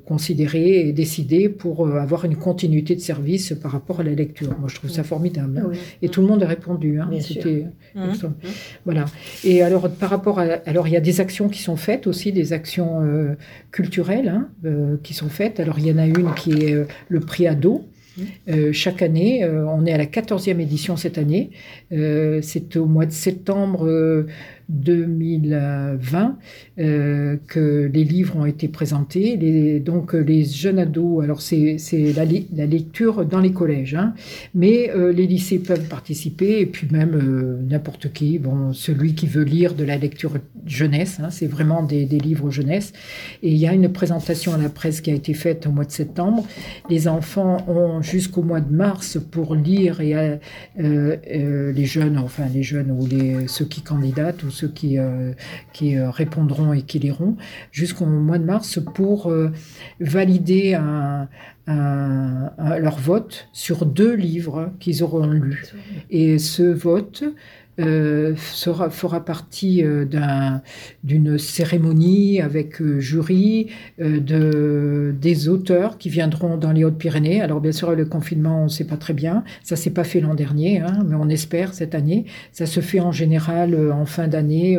[0.06, 4.56] considéré et décidé pour avoir une continuité de service par rapport à la lecture.
[4.58, 5.58] Moi, je trouve ça formidable.
[5.58, 5.72] Hein.
[6.00, 7.00] Et tout le monde a répondu.
[7.00, 7.10] Hein.
[7.20, 8.12] C'était mmh.
[8.84, 9.06] voilà.
[9.44, 12.32] Et alors, par rapport à, alors, il y a des actions qui sont faites aussi,
[12.32, 13.34] des actions euh,
[13.72, 15.60] culturelles hein, euh, qui sont faites.
[15.60, 17.86] Alors il y en a une qui est euh, le prix ado.
[18.48, 18.72] Mmh.
[18.72, 21.50] chaque année, on est à la 14e édition cette année.
[21.90, 24.26] c'est au mois de septembre
[24.70, 26.38] 2020
[26.78, 29.36] euh, que les livres ont été présentés.
[29.36, 34.14] Les, donc les jeunes ados, alors c'est la, la, lecture dans les collèges, hein,
[34.54, 39.26] mais euh, les lycées peuvent participer et puis même euh, n'importe qui, bon, celui qui
[39.26, 40.34] veut lire de la lecture
[40.66, 42.92] jeunesse, hein, c'est vraiment des, des, livres jeunesse.
[43.42, 45.84] Et il y a une présentation à la presse qui a été faite au mois
[45.84, 46.46] de septembre.
[46.88, 50.14] Les enfants ont jusqu'au mois de mars pour lire et
[50.76, 55.32] les jeunes, enfin les jeunes ou les, ceux qui candidatent ou ceux qui, euh,
[55.72, 57.36] qui euh, répondront et qui liront
[57.72, 59.50] jusqu'au mois de mars pour euh,
[60.00, 60.78] valider
[61.66, 65.72] leur vote sur deux livres qu'ils auront lus.
[66.10, 67.24] Et ce vote
[67.80, 70.04] euh, sera, fera partie euh,
[71.02, 73.68] d'une cérémonie avec euh, jury
[73.98, 77.40] de, des auteurs qui viendront dans les Hautes-Pyrénées.
[77.40, 79.44] Alors bien sûr, le confinement, on ne sait pas très bien.
[79.62, 82.26] Ça s'est pas fait l'an dernier, hein, mais on espère cette année.
[82.52, 84.78] Ça se fait en général en fin d'année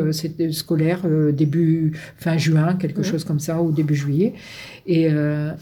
[0.50, 1.00] scolaire,
[1.32, 4.34] début fin juin, quelque chose comme ça, ou début juillet.
[4.86, 5.08] Et,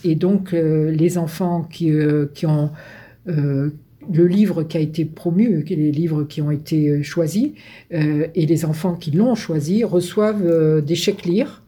[0.04, 1.92] et donc les enfants qui,
[2.34, 2.70] qui ont
[4.12, 7.50] le livre qui a été promu, les livres qui ont été euh, choisis,
[7.92, 11.62] euh, et les enfants qui l'ont choisi reçoivent euh, des chèques lire.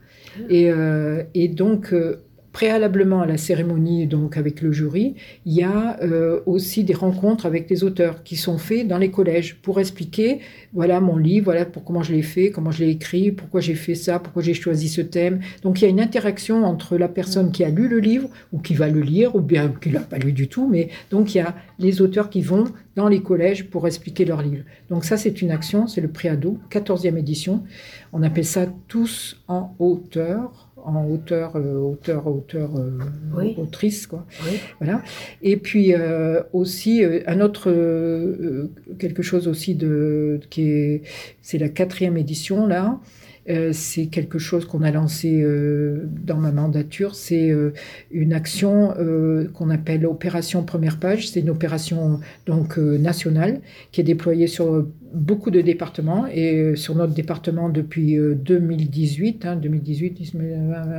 [0.49, 0.70] Et,
[1.35, 1.95] et donc,
[2.53, 5.14] préalablement à la cérémonie, donc avec le jury,
[5.46, 9.11] il y a euh, aussi des rencontres avec les auteurs qui sont faits dans les
[9.11, 10.40] collèges pour expliquer,
[10.74, 13.74] voilà mon livre, voilà pour comment je l'ai fait, comment je l'ai écrit, pourquoi j'ai
[13.74, 15.40] fait ça, pourquoi j'ai choisi ce thème.
[15.62, 18.59] Donc il y a une interaction entre la personne qui a lu le livre ou
[18.59, 21.38] qui va le lire ou bien qui l'a pas lu du tout, mais donc il
[21.38, 22.64] y a les auteurs qui vont
[22.96, 24.64] dans les collèges pour expliquer leur livre.
[24.90, 27.62] Donc ça c'est une action, c'est le préado, 14e édition.
[28.12, 34.26] On appelle ça tous en hauteur en auteur, euh, auteur, auteur, euh, autrice, quoi.
[34.80, 35.03] Voilà.
[35.43, 37.70] Et puis euh, aussi un autre
[38.99, 41.03] quelque chose aussi de qui est,
[41.41, 43.01] c'est la quatrième édition là.
[43.72, 45.45] c'est quelque chose qu'on a lancé
[46.24, 47.14] dans ma mandature.
[47.14, 47.53] C'est
[48.11, 48.95] une action
[49.55, 51.28] qu'on appelle opération première page.
[51.28, 53.61] C'est une opération donc nationale
[53.91, 60.35] qui est déployée sur beaucoup de départements et euh, sur notre département depuis 2018, 2018,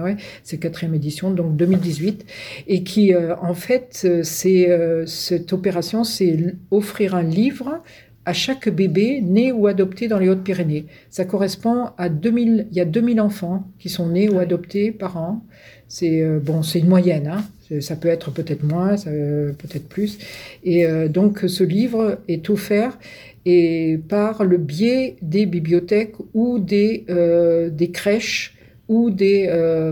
[0.04, 2.26] ouais, c'est quatrième édition, donc 2018,
[2.68, 7.82] et qui euh, en fait, c'est euh, cette opération, c'est offrir un livre
[8.26, 10.86] à chaque bébé né ou adopté dans les Hautes-Pyrénées.
[11.10, 15.18] Ça correspond à 2000, il y a 2000 enfants qui sont nés ou adoptés par
[15.18, 15.46] an.
[15.90, 17.82] C'est bon, c'est une moyenne, hein.
[17.82, 20.18] ça peut être peut-être moins, peut-être plus.
[20.64, 22.98] Et donc ce livre est offert
[23.46, 28.56] et par le biais des bibliothèques ou des, euh, des crèches
[28.88, 29.92] ou des, euh,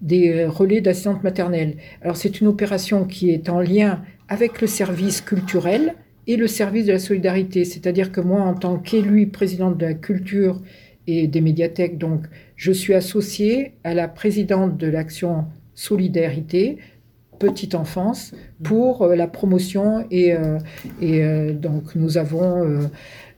[0.00, 1.76] des relais d'assistante maternelle.
[2.02, 5.94] Alors c'est une opération qui est en lien avec le service culturel
[6.26, 7.64] et le service de la solidarité.
[7.64, 10.60] C'est-à-dire que moi, en tant qu'élu présidente de la culture
[11.06, 12.26] et des médiathèques, donc
[12.56, 16.78] je suis associée à la présidente de l'action solidarité
[17.40, 18.32] petite enfance
[18.62, 20.58] pour euh, la promotion et, euh,
[21.02, 22.88] euh, donc nous avons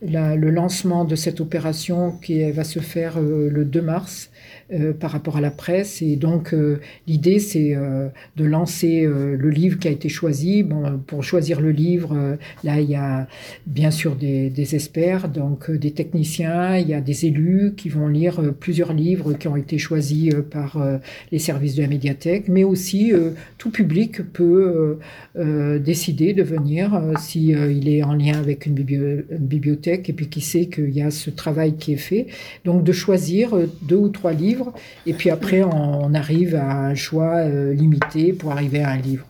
[0.03, 4.31] le lancement de cette opération qui va se faire le 2 mars
[4.73, 6.01] euh, par rapport à la presse.
[6.01, 10.63] Et donc, euh, l'idée, c'est euh, de lancer le livre qui a été choisi.
[10.63, 13.27] Bon, pour choisir le livre, là, il y a
[13.67, 18.09] bien sûr des, des, experts, donc des techniciens, il y a des élus qui vont
[18.09, 20.83] lire plusieurs livres qui ont été choisis par
[21.31, 23.13] les services de la médiathèque, mais aussi
[23.59, 24.99] tout public peut
[25.37, 30.67] décider de venir si il est en lien avec une, bibliothèque et puis qui sait
[30.67, 32.27] qu'il y a ce travail qui est fait.
[32.65, 34.62] Donc, de choisir deux ou trois livres
[35.07, 39.27] et puis après, on, arrive à un choix euh, limité pour arriver à un livre.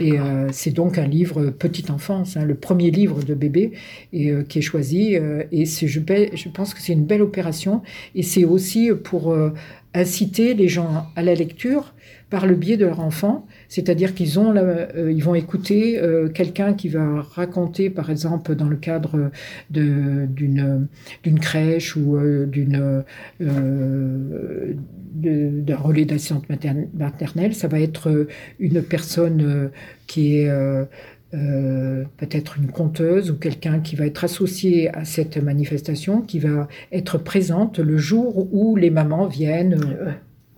[0.00, 3.72] Et euh, c'est donc un livre petite enfance, hein, le premier livre de bébé
[4.12, 5.14] et, euh, qui est choisi.
[5.52, 7.82] et je, je pense que c'est une belle opération.
[8.14, 9.34] Et c'est aussi pour
[9.94, 11.94] inciter les gens à la lecture
[12.30, 16.74] par le biais de leur enfant, c'est-à-dire qu'ils ont, euh, ils vont écouter euh, quelqu'un
[16.74, 19.30] qui va raconter, par exemple, dans le cadre
[19.70, 20.88] d'une
[21.22, 23.04] d'une crèche ou euh, d'une
[25.14, 26.44] d'un relais d'assistante
[26.94, 28.26] maternelle, ça va être
[28.58, 29.70] une personne
[30.06, 30.50] qui est
[31.30, 37.18] peut-être une conteuse ou quelqu'un qui va être associé à cette manifestation, qui va être
[37.18, 39.78] présente le jour où les mamans viennent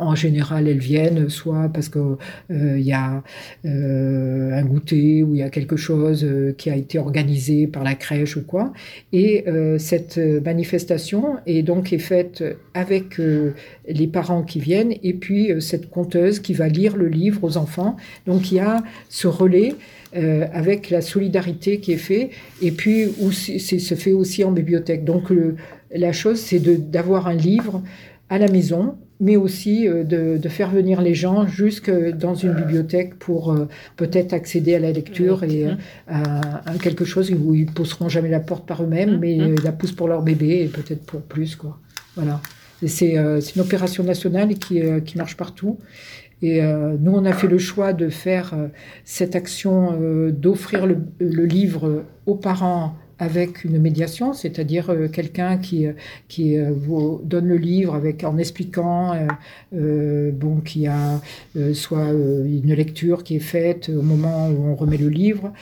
[0.00, 2.16] en général, elles viennent soit parce qu'il
[2.50, 3.22] euh, y a
[3.66, 7.84] euh, un goûter ou il y a quelque chose euh, qui a été organisé par
[7.84, 8.72] la crèche ou quoi.
[9.12, 9.44] Et
[9.78, 12.42] cette manifestation est donc est faite
[12.74, 17.56] avec les parents qui viennent et puis cette conteuse qui va lire le livre aux
[17.56, 17.96] enfants.
[18.26, 19.74] Donc il y a ce relais.
[20.12, 22.30] Avec la solidarité qui est fait,
[22.60, 25.04] et puis c'est se fait aussi en bibliothèque.
[25.04, 25.32] Donc
[25.94, 26.58] la chose, c'est
[26.90, 27.82] d'avoir un livre
[28.28, 33.14] à la maison mais aussi euh, de, faire venir les gens jusque dans une bibliothèque
[33.18, 35.74] pour euh, peut-être accéder à la lecture et euh,
[36.08, 40.08] à, quelque chose où ils pousseront jamais la porte par eux-mêmes, mais la poussent pour
[40.08, 41.54] leur bébé et peut-être pour plus.
[41.54, 41.78] Quoi.
[42.16, 42.40] Voilà.
[42.86, 45.78] C'est une opération nationale qui, qui marche partout.
[46.42, 48.54] Et nous, on a fait le choix de faire
[49.04, 55.86] cette action, d'offrir le, le, livre aux parents avec une médiation, c'est-à-dire euh, quelqu'un qui,
[55.86, 55.92] euh,
[56.26, 59.14] qui euh, vous donne le livre avec, en expliquant
[59.72, 61.20] bon, qu'il y a
[61.74, 65.52] soit une lecture qui est faite au moment où on remet le livre,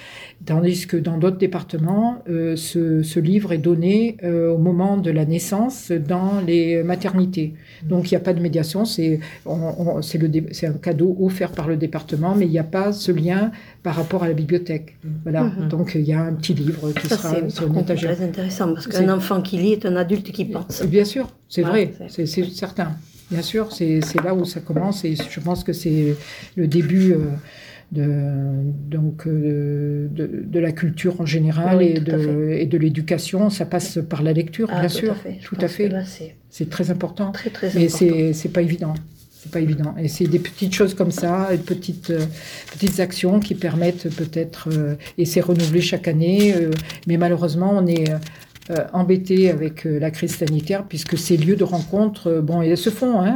[0.46, 5.90] tandis que dans d'autres départements, ce, ce, livre est donné au moment de la naissance
[5.90, 7.54] dans les maternités.
[7.82, 12.46] Donc il n'y a pas de médiation, c'est un cadeau offert par le département, mais
[12.46, 13.50] il n'y a pas ce lien
[13.82, 14.96] par rapport à la bibliothèque.
[15.22, 15.68] Voilà, mhm.
[15.68, 19.40] donc il y a un petit livre qui sera c'est très intéressant parce qu'un enfant
[19.40, 20.82] qui lit est un adulte qui pense.
[20.82, 22.92] Bien sûr, c'est vrai, c'est certain.
[23.30, 26.16] Bien sûr, c'est là où ça commence et je pense que c'est
[26.56, 27.12] le début.
[27.12, 27.18] Euh,
[27.90, 28.04] de,
[28.90, 33.48] donc, euh, de, la culture en général et, de, et de l'éducation.
[33.48, 35.16] Ça passe par la lecture, ah, bien sûr.
[35.42, 35.90] tout à fait.
[36.50, 37.32] C'est très important.
[37.32, 38.92] Très, très Mais c'est pas évident.
[39.40, 39.94] C'est pas évident.
[39.98, 42.12] Et c'est des petites choses comme ça, des petites,
[42.72, 44.68] petites actions qui permettent peut-être,
[45.16, 46.54] et c'est renouvelé chaque année,
[47.06, 48.12] mais malheureusement, on est
[48.70, 52.76] euh, embêtés avec euh, la crise sanitaire, puisque ces lieux de rencontre, euh, bon, ils
[52.76, 53.18] se font.
[53.20, 53.32] Hein,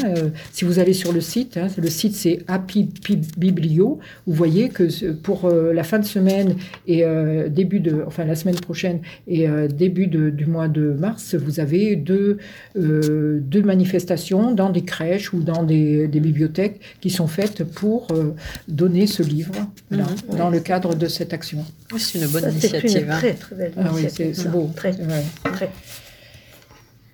[0.53, 2.91] si vous allez sur le site, hein, le site c'est Happy
[3.39, 6.57] Biblio, vous voyez que pour la fin de semaine
[6.87, 7.05] et
[7.49, 12.39] début de, enfin la semaine prochaine et début du mois de mars, vous avez deux,
[12.75, 18.09] deux manifestations dans des crèches ou dans des, bibliothèques qui sont faites pour
[18.69, 19.55] donner ce livre
[19.91, 20.39] là, mhm.
[20.39, 21.65] dans le cadre de cette action.
[21.97, 22.91] C'est une bonne initiative.
[22.91, 23.19] C'est une hein.
[23.19, 24.71] très très belle ah, oui, c'est beau.
[24.77, 24.93] Très.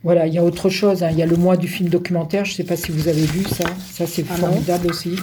[0.04, 1.02] Voilà, il y a autre chose.
[1.02, 1.10] Hein.
[1.10, 2.44] Il y a le mois du film documentaire.
[2.44, 3.64] Je ne sais pas si vous avez vu ça.
[3.90, 5.16] Ça, c'est ah formidable aussi.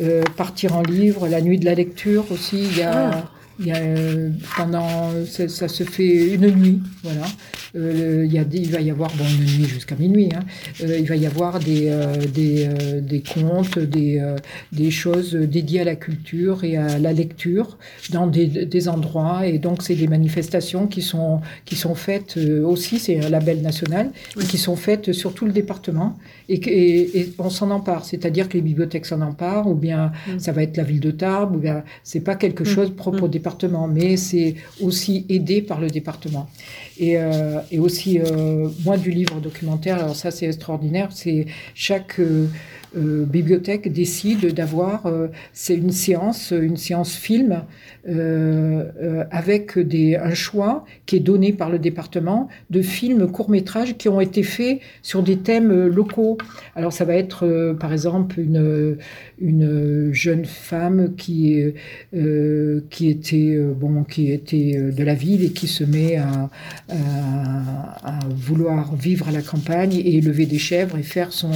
[0.00, 2.62] Euh, partir en livre, la nuit de la lecture aussi.
[2.62, 3.24] Il y a, ah.
[3.60, 7.26] Il y a euh, pendant, ça, se fait une nuit, voilà.
[7.76, 10.40] Euh, il, y a il va y avoir, bon, une nuit jusqu'à minuit, hein,
[10.80, 11.92] il va y avoir des,
[12.34, 12.68] des,
[13.00, 14.20] des, contes, des,
[14.72, 17.78] des choses dédiées à la culture et à la lecture
[18.10, 19.46] dans des, des endroits.
[19.46, 24.10] Et donc, c'est des manifestations qui sont, qui sont faites aussi, c'est un label national,
[24.40, 26.16] et qui sont faites sur tout le département.
[26.48, 26.60] Et,
[27.20, 30.38] et, on s'en empare, c'est-à-dire que les bibliothèques s'en emparent, ou bien mm.
[30.38, 32.66] ça va être la ville de Tarbes, ou bien c'est pas quelque mm.
[32.66, 33.30] chose propre au mm.
[33.88, 36.48] Mais c'est aussi aidé par le département.
[37.00, 42.20] Et, euh, aussi, euh, moi, du livre documentaire, alors ça c'est extraordinaire, c'est chaque...
[42.20, 42.46] Euh,
[42.92, 45.08] bibliothèque décide d'avoir
[45.52, 47.62] c'est une séance, une séance film
[49.30, 54.08] avec des, un choix qui est donné par le département de films courts métrages qui
[54.08, 56.36] ont été faits sur des thèmes locaux.
[56.74, 58.98] Alors ça va être par exemple une,
[59.40, 61.62] une jeune femme qui,
[62.90, 66.50] qui était bon qui était de la ville et qui se met à,
[66.88, 71.52] à, vouloir vivre à la campagne et élever des chèvres et faire son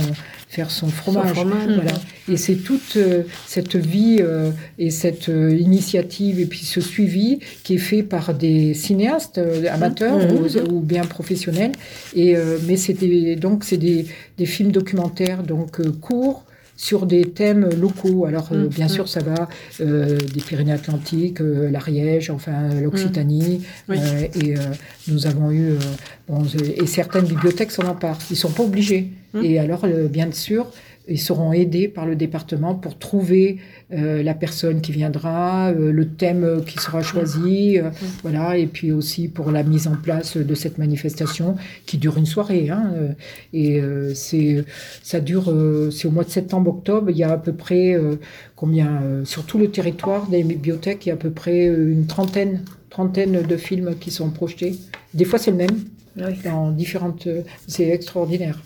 [0.55, 1.35] faire son fromage.
[1.35, 1.93] voilà.
[2.31, 7.41] Et c'est toute euh, cette vie euh, et cette euh, initiative et puis ce suivi
[7.65, 10.73] qui est fait par des cinéastes amateurs mmh.
[10.73, 11.73] ou, bien professionnels.
[12.15, 14.07] Et, mais c'était donc c'est des,
[14.39, 16.45] des, films documentaires donc courts
[16.85, 18.27] sur des thèmes locaux.
[18.27, 18.67] Alors, mmh.
[18.67, 19.49] bien sûr, ça va
[19.81, 23.63] des Pyrénées-Atlantiques, l'Ariège, enfin l'Occitanie.
[23.89, 23.95] Mmh.
[23.95, 24.55] et
[25.09, 25.77] nous avons eu.
[26.29, 26.43] Bon,
[26.77, 28.19] et certaines bibliothèques s'en emparent.
[28.31, 29.11] Ils ne sont pas obligés.
[29.35, 29.45] Mmh.
[29.45, 30.67] Et alors, euh, bien sûr,
[31.07, 33.59] ils seront aidés par le département pour trouver
[33.93, 37.91] euh, la personne qui viendra, euh, le thème qui sera choisi, mmh.
[38.23, 42.27] voilà, et puis aussi pour la mise en place de cette manifestation qui dure une
[42.27, 42.71] soirée.
[42.71, 42.93] Hein,
[43.53, 43.81] et
[44.15, 44.65] c'est,
[45.03, 45.53] ça dure,
[45.93, 47.11] c'est au mois de septembre-octobre.
[47.11, 47.97] Il y a à peu près
[48.57, 52.65] combien sur tout le territoire des bibliothèques, il y a à peu près une trentaine,
[52.91, 54.77] trentaine de films qui sont projetés.
[55.13, 55.85] Des fois, c'est le même.
[56.45, 57.29] Dans différentes,
[57.67, 58.61] c'est extraordinaire.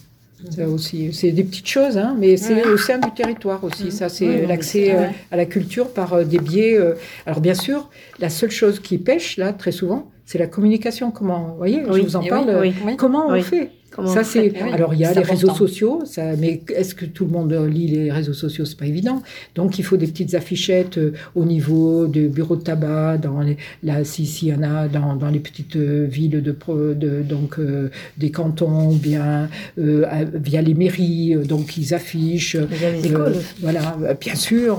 [0.50, 3.86] Ça aussi, c'est des petites choses, hein, mais c'est au sein du territoire aussi.
[3.86, 3.90] Mmh.
[3.90, 6.78] Ça, c'est l'accès euh, à la culture par euh, des biais.
[6.78, 6.94] Euh,
[7.26, 11.10] alors bien sûr, la seule chose qui pêche là, très souvent, c'est la communication.
[11.10, 12.72] Comment, vous voyez, je vous en parle.
[12.96, 13.70] comment on fait
[14.06, 14.56] ça, c'est.
[14.72, 17.88] Alors, il y a les réseaux sociaux, ça, mais est-ce que tout le monde lit
[17.88, 18.64] les réseaux sociaux?
[18.64, 19.22] C'est pas évident.
[19.54, 23.56] Donc, il faut des petites affichettes euh, au niveau du bureau de tabac, dans les,
[23.82, 27.58] là, si, si, y en a dans, dans les petites euh, villes de, de donc
[27.58, 32.56] euh, des cantons, bien via les mairies, donc ils affichent.
[32.56, 33.36] Via les écoles.
[33.60, 34.78] voilà, bien sûr.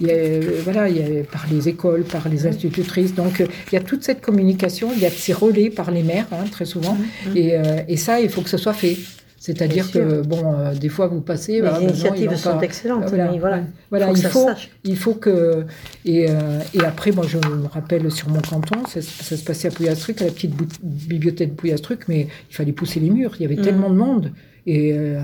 [0.00, 3.14] Y a, voilà, il y a, par les écoles, par les institutrices.
[3.14, 4.90] Donc, il y a toute cette communication.
[4.94, 6.94] Il y a ces relais par les maires, hein, très souvent.
[6.94, 7.36] Mmh, mmh.
[7.36, 7.56] Et,
[7.88, 8.96] et ça, il faut que soit fait.
[9.38, 11.62] C'est-à-dire que, bon, euh, des fois, vous passez...
[11.62, 14.48] Les initiatives sont excellentes, voilà, voilà, voilà il, faut,
[14.84, 15.64] il faut que...
[16.04, 19.70] Et, euh, et, après, moi, je me rappelle sur mon canton, ça, se passait à
[19.70, 23.46] Pouillastruc, à la petite bibliothèque de Pouillastruc, mais il fallait pousser les murs, il y
[23.46, 23.62] avait mm.
[23.62, 24.32] tellement de monde.
[24.66, 25.18] Et euh,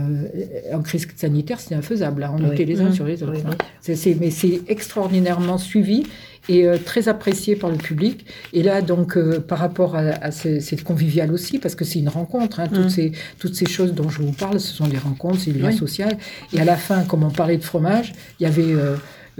[0.72, 2.22] en crise sanitaire, c'était infaisable.
[2.22, 2.36] Hein.
[2.38, 2.94] On était les uns mm.
[2.94, 3.40] sur les autres.
[3.46, 3.94] Hein.
[4.20, 6.04] mais c'est extraordinairement suivi
[6.48, 8.26] et euh, très apprécié par le public.
[8.52, 12.60] Et là, donc, euh, par rapport à, c'est convivial aussi, parce que c'est une rencontre.
[12.60, 12.90] Hein, toutes, mm.
[12.90, 15.72] ces, toutes ces choses dont je vous parle, ce sont des rencontres, c'est du lien
[15.72, 16.16] social.
[16.52, 18.74] Et à la fin, comme on parlait de fromage, il y avait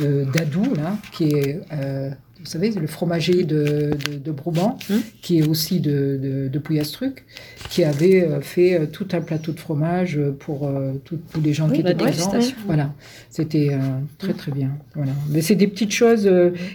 [0.01, 1.61] euh, Dadou, là, qui est
[2.45, 5.03] vous savez, le fromager de, de, de hum.
[5.23, 7.25] qui est aussi de, de, Pouillastruc,
[7.71, 11.71] qui avait euh, fait euh, tout un plateau de fromage pour euh, tous les gens
[11.71, 12.33] qui étaient présents.
[12.67, 12.93] Voilà,
[13.31, 13.77] c'était
[14.19, 14.77] très très bien.
[14.95, 15.13] Voilà.
[15.31, 16.31] Mais c'est des petites choses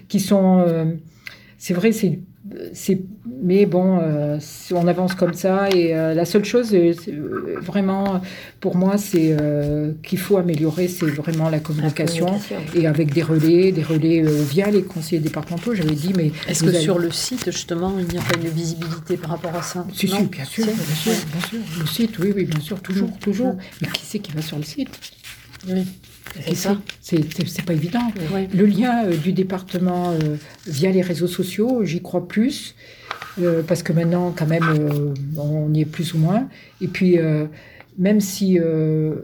[0.07, 0.65] qui sont...
[1.57, 2.19] c'est vrai, c'est
[3.41, 4.39] mais bon, euh,
[4.71, 5.69] on avance comme ça.
[5.69, 6.93] Et euh, la seule chose, euh,
[7.61, 8.21] vraiment,
[8.59, 9.35] pour moi, c'est
[10.03, 12.39] qu'il faut améliorer, c'est vraiment la communication,
[12.75, 15.73] Et avec des relais, des relais via les conseillers départementaux.
[15.73, 16.31] J'avais dit, mais.
[16.47, 19.61] Est-ce que sur le site, justement, il n'y a pas une visibilité par rapport à
[19.61, 19.85] ça?
[19.93, 23.55] Si, si, bien sûr, bien sûr, Le site, oui, oui, bien sûr, toujours, toujours.
[23.81, 24.89] Mais qui c'est qui va sur le site?
[25.67, 25.85] Oui.
[26.45, 26.77] C'est ça.
[27.01, 28.11] C'est pas évident.
[28.53, 30.35] Le lien euh, du département euh,
[30.67, 32.75] via les réseaux sociaux, j'y crois plus.
[33.41, 36.47] Euh, parce que maintenant, quand même, on y est plus ou moins.
[36.81, 37.17] Et puis,
[37.97, 38.59] même si,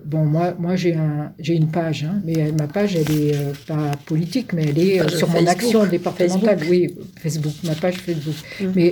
[0.05, 4.53] bon, moi, moi j'ai un, une page, hein, mais ma page, elle est pas politique,
[4.53, 6.59] mais elle est sur mon action départementale.
[6.69, 8.35] Oui, Facebook, ma page Facebook.
[8.61, 8.65] Mmh.
[8.75, 8.91] Mais,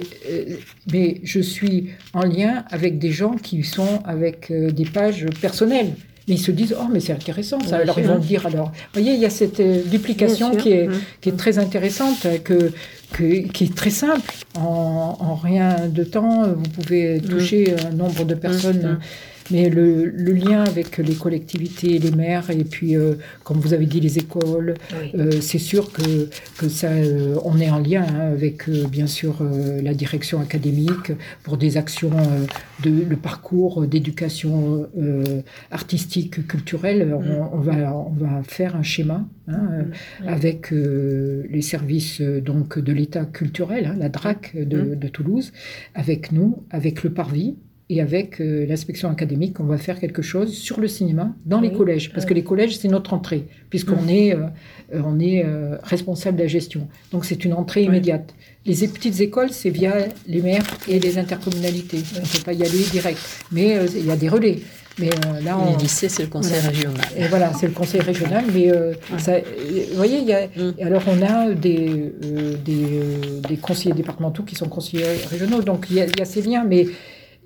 [0.91, 5.93] mais je suis en lien avec des gens qui sont avec des pages personnelles.
[6.28, 7.78] Mais ils se disent, oh, mais c'est intéressant ça.
[7.78, 10.89] alors ils vont dire, alors, vous voyez, il y a cette euh, duplication qui est,
[11.21, 12.71] qui est très intéressante, que,
[13.11, 14.34] que, qui est très simple.
[14.57, 18.99] En, en, rien de temps, vous pouvez toucher un nombre de personnes.
[19.52, 24.00] Mais le, lien avec les collectivités, les maires, et puis, euh, comme vous avez dit,
[24.00, 24.76] les écoles,
[25.16, 29.44] euh, c'est sûr que, que ça, euh, on est en lien hein, avec, bien sûr,
[29.82, 31.12] la direction académique
[31.44, 32.12] pour des actions
[32.84, 34.88] de le parcours d'éducation
[35.72, 37.08] artistique, culturelle.
[37.08, 37.48] Mm.
[37.54, 39.86] On, va, on va faire un schéma hein,
[40.22, 40.28] mm.
[40.28, 44.96] avec les services donc de l'État culturel, hein, la DRAC de, mm.
[44.96, 45.52] de Toulouse,
[45.96, 47.56] avec nous, avec le Parvis
[47.89, 51.71] et avec euh, l'inspection académique, on va faire quelque chose sur le cinéma dans les
[51.71, 54.45] collèges, parce que les collèges, c'est notre entrée, puisqu'on est, euh,
[54.93, 55.45] euh, on est
[55.84, 56.88] responsable de la gestion.
[57.11, 58.34] Donc c'est une entrée immédiate.
[58.65, 59.93] Les petites écoles, c'est via
[60.27, 61.99] les maires et les intercommunalités.
[62.15, 63.19] On ne peut pas y aller direct,
[63.51, 64.59] mais il y a des relais.
[64.99, 65.09] Mais
[65.43, 65.71] là, on...
[65.71, 67.01] Les lycées, c'est le conseil régional.
[67.17, 68.45] Et voilà, c'est le conseil régional.
[68.53, 68.71] Mais
[69.17, 70.73] ça, vous voyez, il y a, mm.
[70.81, 72.13] alors on a des,
[72.63, 72.86] des,
[73.47, 75.61] des, conseillers départementaux qui sont conseillers régionaux.
[75.61, 76.88] Donc il y a, il y a ces liens, mais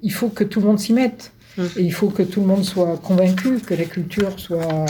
[0.03, 1.31] il faut que tout le monde s'y mette.
[1.57, 1.67] Hum.
[1.75, 4.85] Et il faut que tout le monde soit convaincu que la culture soit,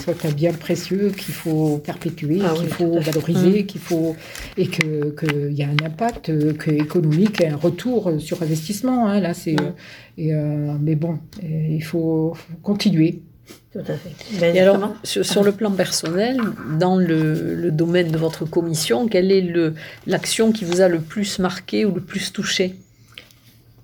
[0.00, 3.66] soit un bien précieux qu'il faut perpétuer, ah qu'il faut valoriser, hum.
[3.66, 4.14] qu'il faut
[4.56, 9.08] et que qu'il y a un impact que économique et un retour sur investissement.
[9.08, 9.56] Hein, là, c'est
[10.18, 13.20] et, euh, mais bon, il faut, continuer.
[13.72, 14.54] Tout à fait.
[14.54, 16.38] et alors, sur, le plan personnel,
[16.78, 19.52] dans le, le, domaine de votre commission, quelle est
[20.06, 22.76] l'action qui vous a le plus marqué ou le plus touché?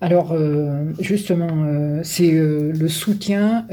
[0.01, 3.67] Alors, euh, justement, euh, c'est euh, le soutien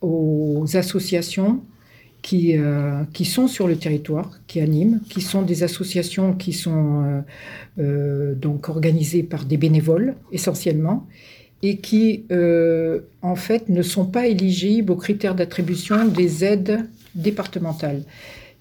[0.00, 1.60] aux associations
[2.22, 2.54] qui,
[3.24, 7.24] sont sur le territoire, qui animent, qui sont des associations qui sont
[7.78, 11.06] donc organisées par des bénévoles essentiellement
[11.62, 18.02] et qui en fait ne sont pas éligibles aux critères d'attribution des aides départementales.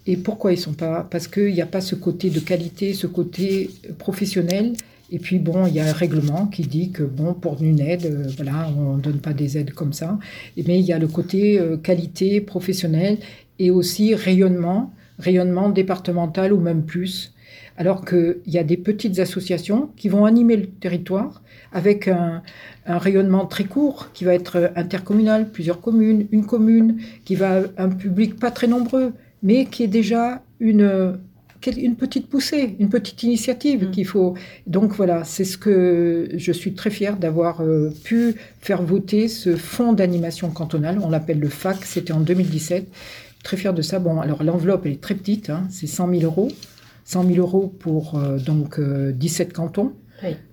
[0.05, 1.05] Et pourquoi ils sont pas?
[1.11, 4.73] Parce qu'il n'y a pas ce côté de qualité, ce côté professionnel
[5.09, 8.05] et puis bon, il y a un règlement qui dit que bon, pour une aide,
[8.05, 10.19] euh, voilà, on ne donne pas des aides comme ça.
[10.57, 13.17] Mais il y a le côté euh, qualité professionnelle
[13.59, 17.33] et aussi rayonnement, rayonnement départemental ou même plus.
[17.77, 21.41] Alors qu'il y a des petites associations qui vont animer le territoire
[21.71, 22.41] avec un,
[22.85, 27.89] un, rayonnement très court qui va être intercommunal, plusieurs communes, une commune, qui va un
[27.89, 31.19] public pas très nombreux, mais qui est déjà une,
[31.65, 33.91] une petite poussée, une petite initiative mm.
[33.91, 34.35] qu'il faut.
[34.65, 39.55] Donc voilà, c'est ce que je suis très fière d'avoir euh, pu faire voter ce
[39.55, 40.99] fonds d'animation cantonale.
[41.03, 42.87] On l'appelle le FAC, c'était en 2017.
[43.43, 43.99] Très fière de ça.
[43.99, 46.49] Bon, alors l'enveloppe, elle est très petite, hein, c'est 100 000 euros.
[47.05, 49.93] 100 000 euros pour euh, donc 17 euh, cantons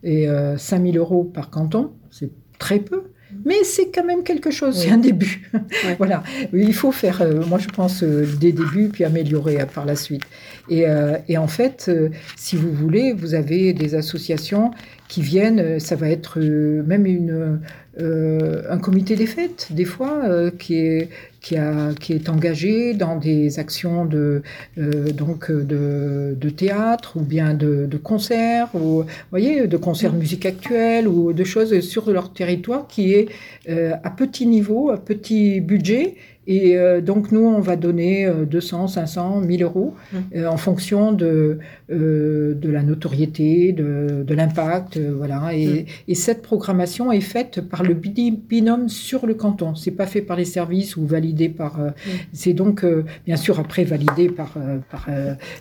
[0.02, 0.28] et
[0.58, 3.04] 5 000 euros par canton, c'est très peu.
[3.44, 5.50] Mais c'est quand même quelque chose, c'est un début.
[5.98, 6.22] voilà,
[6.52, 9.96] il faut faire, euh, moi je pense, euh, des débuts puis améliorer euh, par la
[9.96, 10.22] suite.
[10.70, 10.86] Et,
[11.28, 11.90] et en fait,
[12.36, 14.70] si vous voulez, vous avez des associations
[15.08, 17.60] qui viennent, ça va être même une,
[17.98, 20.22] un comité des fêtes, des fois,
[20.58, 21.10] qui est
[21.44, 24.42] qui, a, qui est engagé dans des actions de,
[24.78, 30.18] euh, donc de, de, théâtre ou bien de, de concerts, ou, voyez, de concerts de
[30.18, 33.28] musique actuelle ou de choses sur leur territoire qui est
[33.68, 36.14] euh, à petit niveau, à petit budget
[36.46, 40.16] et euh, donc, nous, on va donner 200, 500, 1000 euros mmh.
[40.36, 41.58] euh, en fonction de,
[41.90, 44.98] euh, de la notoriété, de, de l'impact.
[44.98, 45.54] voilà.
[45.54, 45.86] Et, mmh.
[46.08, 49.74] et, cette programmation est faite par le binôme sur le canton.
[49.74, 51.78] C'est pas fait par les services ou validé par.
[51.78, 51.92] Mmh.
[52.32, 52.84] C'est donc,
[53.24, 54.54] bien sûr, après validé par.
[54.90, 55.08] par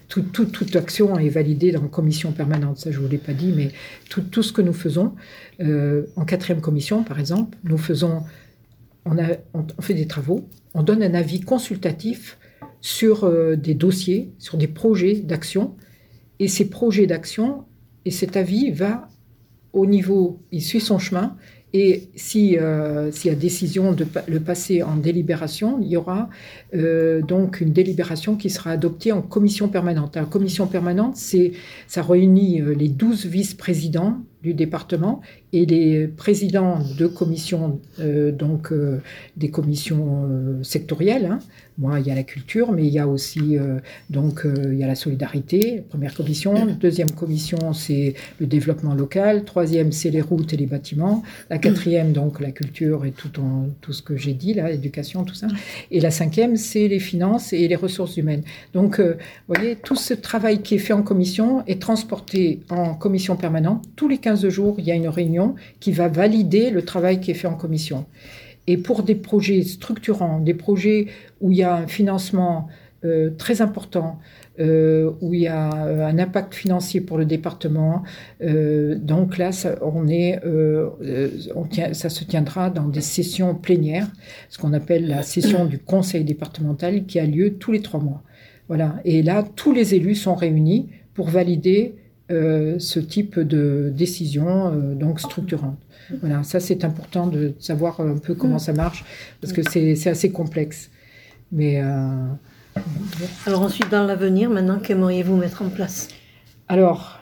[0.08, 2.78] tout, tout, toute action est validée dans la commission permanente.
[2.78, 3.72] Ça, je vous l'ai pas dit, mais
[4.10, 5.14] tout, tout ce que nous faisons,
[5.62, 8.24] en quatrième commission, par exemple, nous faisons.
[9.06, 12.38] On, fait des travaux, on donne un avis consultatif
[12.80, 15.75] sur euh, des dossiers, sur des projets d'action.
[16.39, 17.66] Et ces projets d'action,
[18.05, 19.09] et cet avis va
[19.74, 21.36] au niveau, il suit son chemin.
[21.74, 26.30] Et si, euh, s'il y a décision de le passer en délibération, il y aura
[26.75, 30.16] euh, donc une délibération qui sera adoptée en commission permanente.
[30.16, 35.21] La commission permanente, ça réunit les 12 vice-présidents du département
[35.53, 39.01] et les présidents de commissions, euh, donc euh,
[39.37, 41.28] des commissions euh, sectorielles.
[41.28, 41.39] Hein.
[41.78, 43.57] Moi, il y a la culture, mais il y a aussi
[44.11, 46.67] donc il y a la solidarité, première commission.
[46.79, 49.43] Deuxième commission, c'est le développement local.
[49.43, 51.24] Troisième, c'est les routes et les bâtiments.
[51.49, 53.32] La quatrième, donc la culture et tout,
[53.82, 55.47] tout ce que j'ai dit là, l'éducation, tout ça.
[55.89, 58.43] Et la cinquième, c'est les finances et les ressources humaines.
[58.75, 59.15] Donc, vous
[59.47, 63.83] voyez, tout ce travail qui est fait en commission est transporté en commission permanente.
[63.95, 67.32] Tous les 15 jours, il y a une réunion qui va valider le travail qui
[67.32, 68.05] est fait en commission.
[68.68, 71.08] Et pour des projets structurants, des projets
[71.42, 72.68] où il y a un financement
[73.05, 74.20] euh, très important,
[74.60, 78.04] euh, où il y a euh, un impact financier pour le département.
[78.39, 80.39] donc là, ça, on est,
[81.93, 84.08] ça se tiendra dans des sessions plénières,
[84.50, 88.24] ce qu'on appelle la session du conseil départemental qui a lieu tous les trois mois.
[88.70, 88.96] Voilà.
[89.04, 91.96] Et là, tous les élus sont réunis pour valider
[92.34, 95.78] euh, ce type de décision euh, donc structurante.
[96.20, 99.05] Voilà, ça c'est important de savoir un peu comment ça marche
[99.39, 100.89] parce que c'est assez complexe.
[101.51, 102.28] Mais euh,
[103.46, 106.08] alors ensuite dans l'avenir, maintenant qu'aimeriez-vous mettre en place?
[106.68, 107.20] Alors.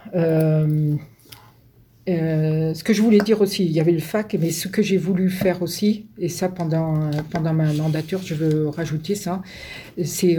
[2.07, 4.97] ce que je voulais dire aussi, il y avait le FAC, mais ce que j'ai
[4.97, 9.41] voulu faire aussi, et ça pendant, pendant ma mandature, je veux rajouter ça,
[10.03, 10.37] c'est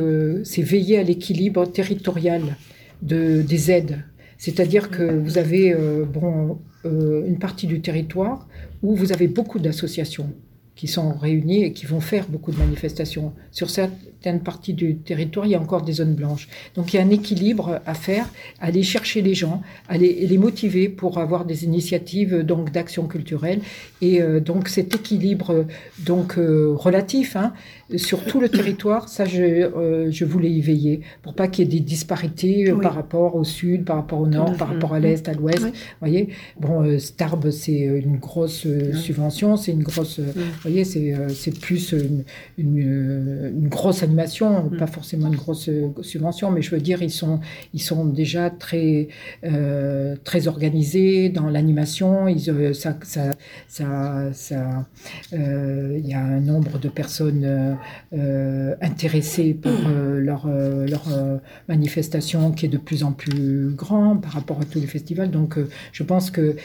[0.58, 2.56] veiller à l'équilibre territorial
[3.02, 4.04] de, des aides
[4.42, 8.48] c'est-à-dire que vous avez euh, bon, euh, une partie du territoire
[8.82, 10.32] où vous avez beaucoup d'associations
[10.74, 13.34] qui sont réunies et qui vont faire beaucoup de manifestations.
[13.52, 16.48] Sur certaines parties du territoire, il y a encore des zones blanches.
[16.74, 18.28] Donc il y a un équilibre à faire,
[18.58, 23.60] aller chercher les gens, aller les motiver pour avoir des initiatives donc d'action culturelle.
[24.00, 25.66] Et euh, donc cet équilibre
[26.00, 27.52] donc relatif, hein,
[27.98, 31.68] sur tout le territoire, ça, je, euh, je voulais y veiller pour pas qu'il y
[31.68, 35.00] ait des disparités euh, par rapport au sud, par rapport au nord, par rapport à
[35.00, 35.66] l'est, à l'ouest.
[36.00, 36.28] voyez,
[36.60, 40.32] bon, euh, Starb, c'est une grosse subvention, c'est une grosse, vous
[40.62, 42.24] voyez, c'est c'est plus une,
[42.58, 45.68] une, grosse animation, pas forcément une grosse
[46.02, 47.40] subvention, mais je veux dire, ils sont,
[47.74, 49.08] ils sont déjà très,
[50.24, 52.28] très organisés dans l'animation.
[52.28, 53.32] Ils, ça, ça,
[53.68, 54.86] ça, ça
[55.32, 57.76] il y a un nombre de personnes
[58.14, 61.04] euh, intéressés par euh, leur, euh, leur
[61.68, 65.30] manifestation qui est de plus en plus grand par rapport à tous les festivals.
[65.30, 65.56] Donc
[65.92, 66.56] je pense que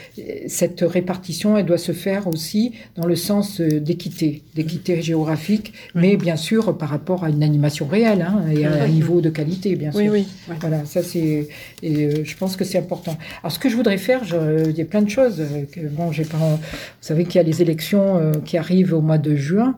[0.47, 6.35] cette répartition, elle doit se faire aussi dans le sens d'équité, d'équité géographique, mais bien
[6.35, 9.91] sûr par rapport à une animation réelle hein, et à un niveau de qualité, bien
[9.91, 10.01] sûr.
[10.01, 10.27] Oui, oui.
[10.59, 11.47] Voilà, ça c'est,
[11.81, 13.17] et je pense que c'est important.
[13.41, 15.41] Alors ce que je voudrais faire, je, il y a plein de choses.
[15.71, 16.57] Que, bon, j'ai pas, vous
[17.01, 19.77] savez qu'il y a les élections qui arrivent au mois de juin.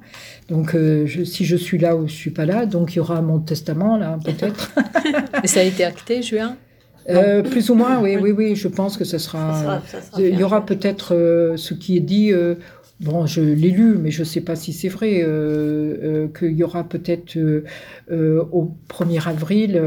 [0.49, 3.22] Donc, euh, si je suis là ou je suis pas là, donc il y aura
[3.22, 4.73] mon testament là, peut-être.
[5.43, 6.57] Et ça a été acté, juin?
[7.10, 9.81] Euh, plus ou moins, oui, oui, oui, je pense que ce sera.
[10.18, 12.31] il y aura peut-être euh, ce qui est dit
[12.99, 16.51] Bon, je l'ai lu, mais je ne sais pas si c'est vrai, euh, euh, qu'il
[16.51, 19.81] y aura peut-être euh, au 1er avril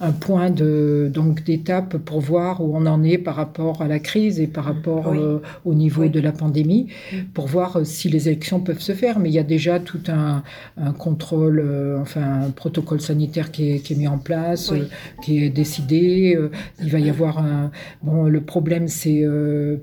[0.00, 3.98] un point de donc d'étape pour voir où on en est par rapport à la
[3.98, 5.12] crise et par rapport
[5.64, 6.86] au niveau de la pandémie,
[7.34, 9.18] pour voir si les élections peuvent se faire.
[9.18, 10.44] Mais il y a déjà tout un,
[10.98, 11.64] contrôle,
[12.00, 14.72] enfin un protocole sanitaire qui est, qui est mis en place,
[15.20, 16.38] qui est décidé.
[16.80, 17.72] il va y avoir un
[18.04, 18.28] bon.
[18.28, 19.26] Le problème, c'est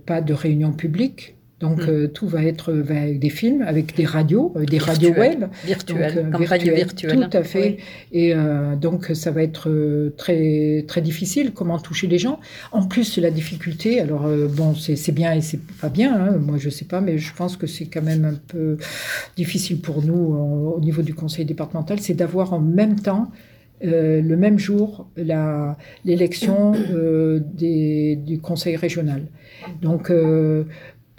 [0.06, 1.36] pas de réunion publique.
[1.60, 1.90] Donc mm.
[1.90, 6.30] euh, tout va être avec des films, avec des radios, euh, des radios web, virtuelles,
[6.34, 7.78] euh, virtuelle, tout à fait.
[8.12, 8.34] Et
[8.80, 9.70] donc ça va être
[10.18, 12.40] très très difficile comment toucher les gens.
[12.72, 16.70] En plus la difficulté, alors bon c'est bien et c'est pas bien, hein, moi je
[16.70, 18.78] sais pas, mais je pense que c'est quand même un peu
[19.36, 23.32] difficile pour nous au niveau du conseil départemental, c'est d'avoir en même temps
[23.82, 25.08] le même jour
[26.06, 26.74] l'élection
[27.58, 29.24] du conseil régional.
[29.82, 30.12] Donc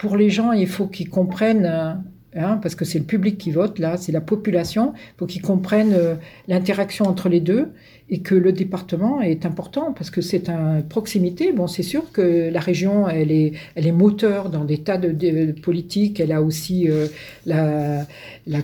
[0.01, 1.93] pour les gens, il faut qu'ils comprennent, euh,
[2.35, 5.43] hein, parce que c'est le public qui vote, là, c'est la population, il faut qu'ils
[5.43, 6.15] comprennent euh,
[6.47, 7.67] l'interaction entre les deux
[8.09, 11.51] et que le département est important parce que c'est une proximité.
[11.51, 15.51] Bon, c'est sûr que la région, elle est, elle est moteur dans des tas de,
[15.61, 16.19] politiques.
[16.19, 17.05] Elle a aussi euh,
[17.45, 18.03] la,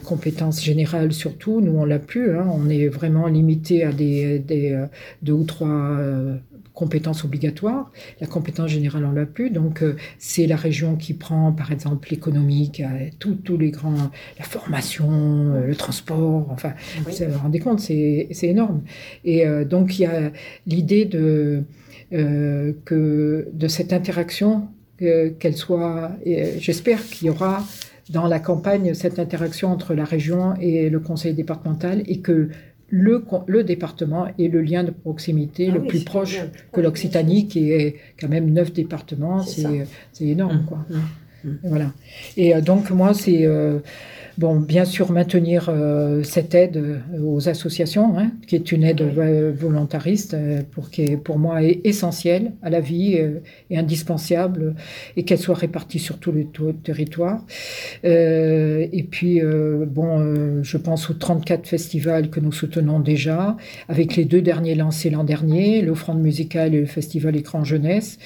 [0.03, 1.61] compétence générale surtout.
[1.61, 2.35] Nous, on l'a plus.
[2.35, 2.47] Hein.
[2.51, 4.41] On est vraiment limité à des
[5.21, 5.97] deux ou trois
[6.77, 7.91] compétences obligatoires.
[8.21, 9.49] La compétence générale, on l'a plus.
[9.49, 14.45] Donc, euh, c'est la région qui prend, par exemple, l'économique, euh, tous les grands, la
[14.45, 16.45] formation, euh, le transport.
[16.51, 18.83] Enfin, vous vous rendez compte, c'est énorme.
[19.25, 20.31] Et donc, il y a
[20.67, 21.63] l'idée de,
[22.11, 24.67] que de cette interaction,
[24.97, 26.11] qu'elle soit,
[26.59, 27.63] j'espère qu'il y aura
[28.09, 32.49] dans la campagne cette interaction entre la région et le conseil départemental et que
[32.89, 36.39] le, le département et le lien de proximité ah le plus proche
[36.71, 39.87] que l'Occitanie, qui est quand même neuf départements, c'est
[40.21, 40.61] énorme.
[40.61, 40.85] Mmh, quoi.
[40.89, 41.57] Mmh, mmh.
[41.63, 41.93] voilà.
[42.37, 43.45] Et euh, donc, moi, c'est.
[43.45, 43.79] Euh,
[44.37, 49.01] Bon, bien sûr, maintenir euh, cette aide euh, aux associations, hein, qui est une aide
[49.01, 53.19] volontariste, euh, pour, qui est, pour moi est essentielle à la vie
[53.71, 54.75] et indispensable,
[55.15, 56.45] et qu'elle soit répartie sur tout le,
[56.83, 57.43] territoire.
[58.03, 63.57] et puis, bon, je pense aux 34 festivals que nous soutenons déjà,
[63.87, 68.19] avec les deux derniers lancés l'an dernier, l'offrande musicale et le festival Écran Jeunesse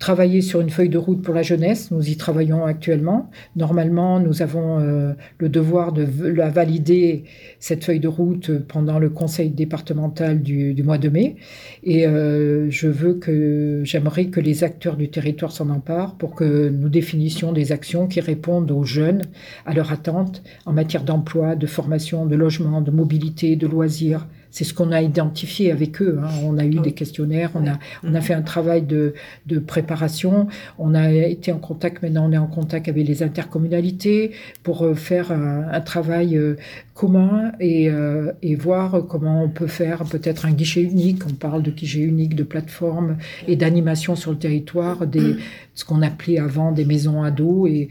[0.00, 1.90] travailler sur une feuille de route pour la jeunesse.
[1.90, 3.30] Nous y travaillons actuellement.
[3.54, 7.24] Normalement, nous avons euh, le devoir de la valider,
[7.60, 11.36] cette feuille de route, pendant le conseil départemental du, mois de mai.
[11.84, 16.70] Et euh, je veux que, j'aimerais que les acteurs du territoire s'en emparent pour que
[16.70, 19.22] nous définissions des actions qui répondent aux jeunes,
[19.66, 24.64] à leurs attentes en matière d'emploi, de formation, de logement, de mobilité, de loisirs, c'est
[24.64, 26.18] ce qu'on a identifié avec eux.
[26.22, 26.28] Hein.
[26.44, 29.14] On a eu des questionnaires, on a, on a fait un travail de,
[29.46, 30.48] de, préparation,
[30.78, 34.32] on a été en contact, maintenant on est en contact avec les intercommunalités
[34.62, 36.56] pour euh, faire un, un travail euh,
[36.94, 41.22] commun et, euh, et, voir comment on peut faire peut-être un guichet unique.
[41.26, 43.16] On parle de guichet unique, de plateforme
[43.48, 45.36] et d'animation sur le territoire, des,
[45.74, 47.88] ce qu'on appelait avant des maisons ados et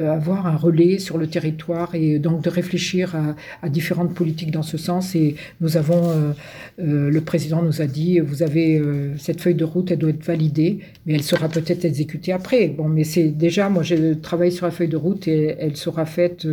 [0.00, 4.62] avoir un relais sur le territoire et donc de réfléchir à, à différentes politiques dans
[4.62, 5.16] ce sens.
[5.16, 6.32] Et nous avons, euh,
[6.80, 8.82] euh, le président nous a dit, vous avez
[9.18, 12.68] cette feuille de route, elle doit être validée, mais elle sera peut-être exécutée après.
[12.68, 16.06] Bon, mais c'est déjà, moi, j'ai travaillé sur la feuille de route et elle sera
[16.06, 16.46] faite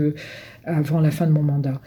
[0.70, 1.82] avant la fin de mon mandat.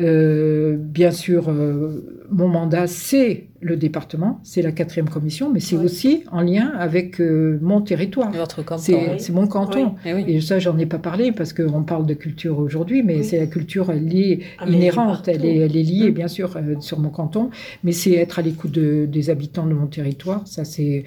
[0.00, 5.76] Euh, bien sûr, euh, mon mandat, c'est le département, c'est la quatrième commission, mais c'est
[5.76, 8.30] aussi en lien avec euh, mon territoire.
[8.30, 8.82] Votre canton.
[9.16, 9.94] C'est mon canton.
[10.04, 13.38] Eh Et, ça, j'en ai pas parlé parce qu'on parle de culture aujourd'hui, mais c'est
[13.38, 15.28] la culture liée, ah, inhérente.
[15.28, 16.14] Elle est, elle est, liée, mmh.
[16.14, 17.48] bien sûr, sur mon canton,
[17.84, 20.46] mais c'est être à l'écoute des habitants de mon territoire.
[20.46, 21.04] Ça, c'est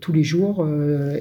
[0.00, 0.66] tous les jours,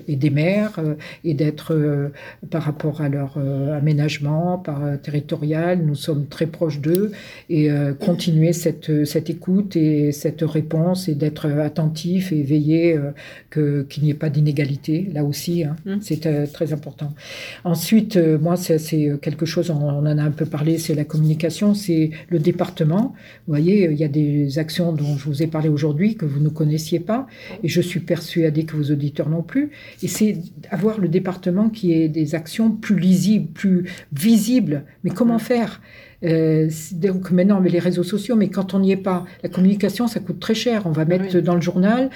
[0.07, 0.79] et des maires,
[1.25, 2.09] et d'être
[2.49, 3.37] par rapport à leur
[3.75, 5.83] aménagement, par territorial.
[5.83, 7.11] Nous sommes très proches d'eux
[7.49, 7.69] et
[7.99, 12.97] continuer cette, cette écoute et cette réponse et d'être attentif et veiller
[13.57, 15.75] euh, qu'il n'y ait pas d'inégalité, là aussi, hein.
[15.85, 15.95] mmh.
[16.01, 17.13] c'est euh, très important.
[17.63, 21.73] Ensuite, euh, moi, c'est, quelque chose, on, en a un peu parlé, c'est la communication,
[21.73, 23.13] c'est le département.
[23.47, 26.39] Vous voyez, il y a des actions dont je vous ai parlé aujourd'hui que vous
[26.39, 27.27] ne connaissiez pas,
[27.63, 29.71] et je suis persuadée que vos auditeurs non plus,
[30.01, 30.37] et c'est
[30.69, 34.83] avoir le département qui ait des actions plus lisibles, plus visibles.
[35.03, 35.51] Mais comment mmh.
[35.51, 35.81] faire?
[36.23, 40.07] Euh, donc maintenant, mais les réseaux sociaux, mais quand on n'y est pas, la communication,
[40.07, 40.83] ça coûte très cher.
[40.85, 42.09] On va mettre dans le journal,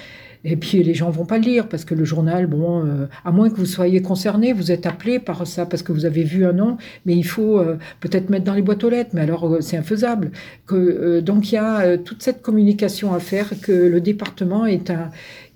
[0.44, 3.32] et puis les gens vont pas le lire parce que le journal, bon, euh, à
[3.32, 6.46] moins que vous soyez concerné, vous êtes appelé par ça parce que vous avez vu
[6.46, 6.76] un nom,
[7.06, 9.10] mais il faut euh, peut-être mettre dans les boîtes aux lettres.
[9.12, 10.30] Mais alors, c'est infaisable.
[10.66, 15.10] Que, donc il y a toute cette communication à faire que le département est un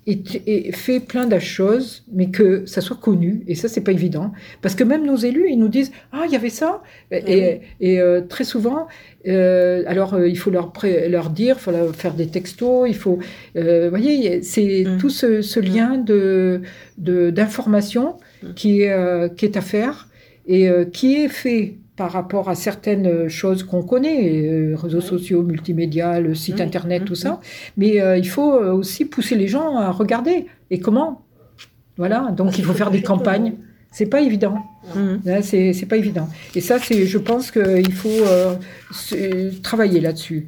[0.05, 3.43] et, fait plein de choses, mais que ça soit connu.
[3.47, 4.33] Et ça, c'est pas évident.
[4.61, 6.81] Parce que même nos élus, ils nous disent Ah, il y avait ça.
[7.11, 8.87] Et, et euh, très souvent,
[9.27, 10.73] euh, alors euh, il faut leur,
[11.07, 13.19] leur dire, il faut leur faire des textos, il faut.
[13.55, 14.97] vous voyez, c'est mm.
[14.97, 16.61] tout ce, ce lien de
[16.97, 18.53] d'information mm.
[18.53, 20.09] qui, est, qui est à faire
[20.45, 26.19] et qui est fait par rapport à certaines choses qu'on connaît, euh, réseaux sociaux, multimédia,
[26.19, 27.39] le site internet, tout ça.
[27.77, 30.47] Mais euh, il faut euh, aussi pousser les gens à regarder.
[30.71, 31.21] Et comment?
[31.97, 33.53] Voilà, donc il faut faire des campagnes.
[33.91, 34.57] C'est pas évident.
[35.41, 36.29] C'est pas évident.
[36.55, 38.23] Et ça, c'est, je pense qu'il faut
[39.61, 40.45] travailler là-dessus.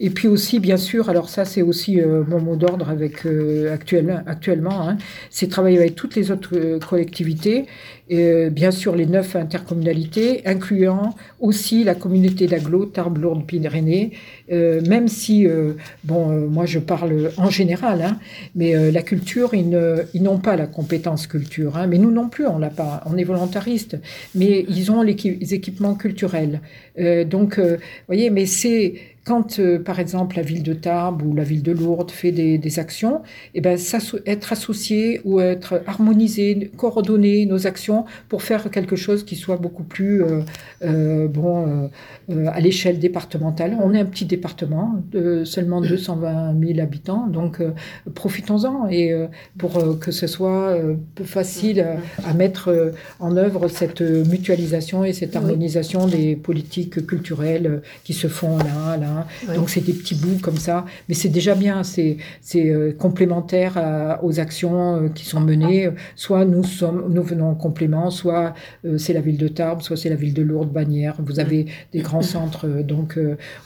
[0.00, 3.74] Et puis aussi, bien sûr, alors ça c'est aussi euh, mon mot d'ordre avec euh,
[3.74, 4.96] actuellement hein,
[5.30, 7.66] c'est travailler avec toutes les autres euh, collectivités,
[8.08, 14.12] et, bien sûr les neuf intercommunalités, incluant aussi la communauté d'Aglo, Tarbes, Lourdes, Pyrénées,
[14.50, 15.46] même si,
[16.04, 18.18] bon, moi je parle en général, hein,
[18.54, 19.68] mais la culture, ils,
[20.22, 23.24] n'ont pas la compétence culture, hein, mais nous non plus, on l'a pas, on est
[23.24, 23.77] volontariste,
[24.34, 26.60] mais ils ont les équipements culturels.
[27.26, 27.76] donc, vous
[28.06, 28.94] voyez, mais c'est
[29.28, 32.78] quand, euh, par exemple, la ville de Tarbes ou la ville de Lourdes fait des,
[32.78, 33.16] actions,
[33.54, 33.76] et eh ben,
[34.24, 39.82] être associé ou être harmonisé, coordonner nos actions pour faire quelque chose qui soit beaucoup
[39.82, 40.40] plus euh,
[40.82, 41.90] euh, bon
[42.46, 43.76] à l'échelle départementale.
[43.82, 47.62] On est un petit département de seulement 220 000 habitants, donc
[48.14, 49.14] profitons-en et
[49.56, 50.76] pour que ce soit
[51.24, 51.84] facile
[52.24, 58.58] à, mettre en œuvre cette mutualisation et cette harmonisation des politiques culturelles qui se font
[58.58, 59.54] là, Hein.
[59.54, 61.82] Donc c'est des petits bouts comme ça, mais c'est déjà bien.
[61.82, 65.90] C'est c'est complémentaire aux actions qui sont menées.
[66.16, 68.54] Soit nous sommes nous venons en complément, soit
[68.96, 71.16] c'est la ville de Tarbes, soit c'est la ville de Lourdes, Bagnères.
[71.18, 73.18] Vous avez des grands centres donc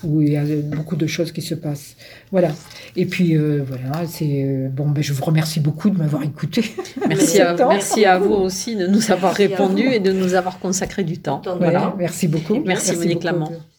[0.05, 0.45] où il y a
[0.77, 1.97] beaucoup de choses qui se passent.
[2.31, 2.51] Voilà.
[2.97, 4.91] Et puis voilà, c'est bon.
[4.91, 6.63] Ben, je vous remercie beaucoup de m'avoir écouté.
[7.09, 11.05] Merci à, merci à vous aussi de nous avoir répondu et de nous avoir consacré
[11.05, 11.43] du temps.
[11.59, 12.63] Voilà, merci beaucoup.
[12.65, 13.63] Merci, Monique Lamont.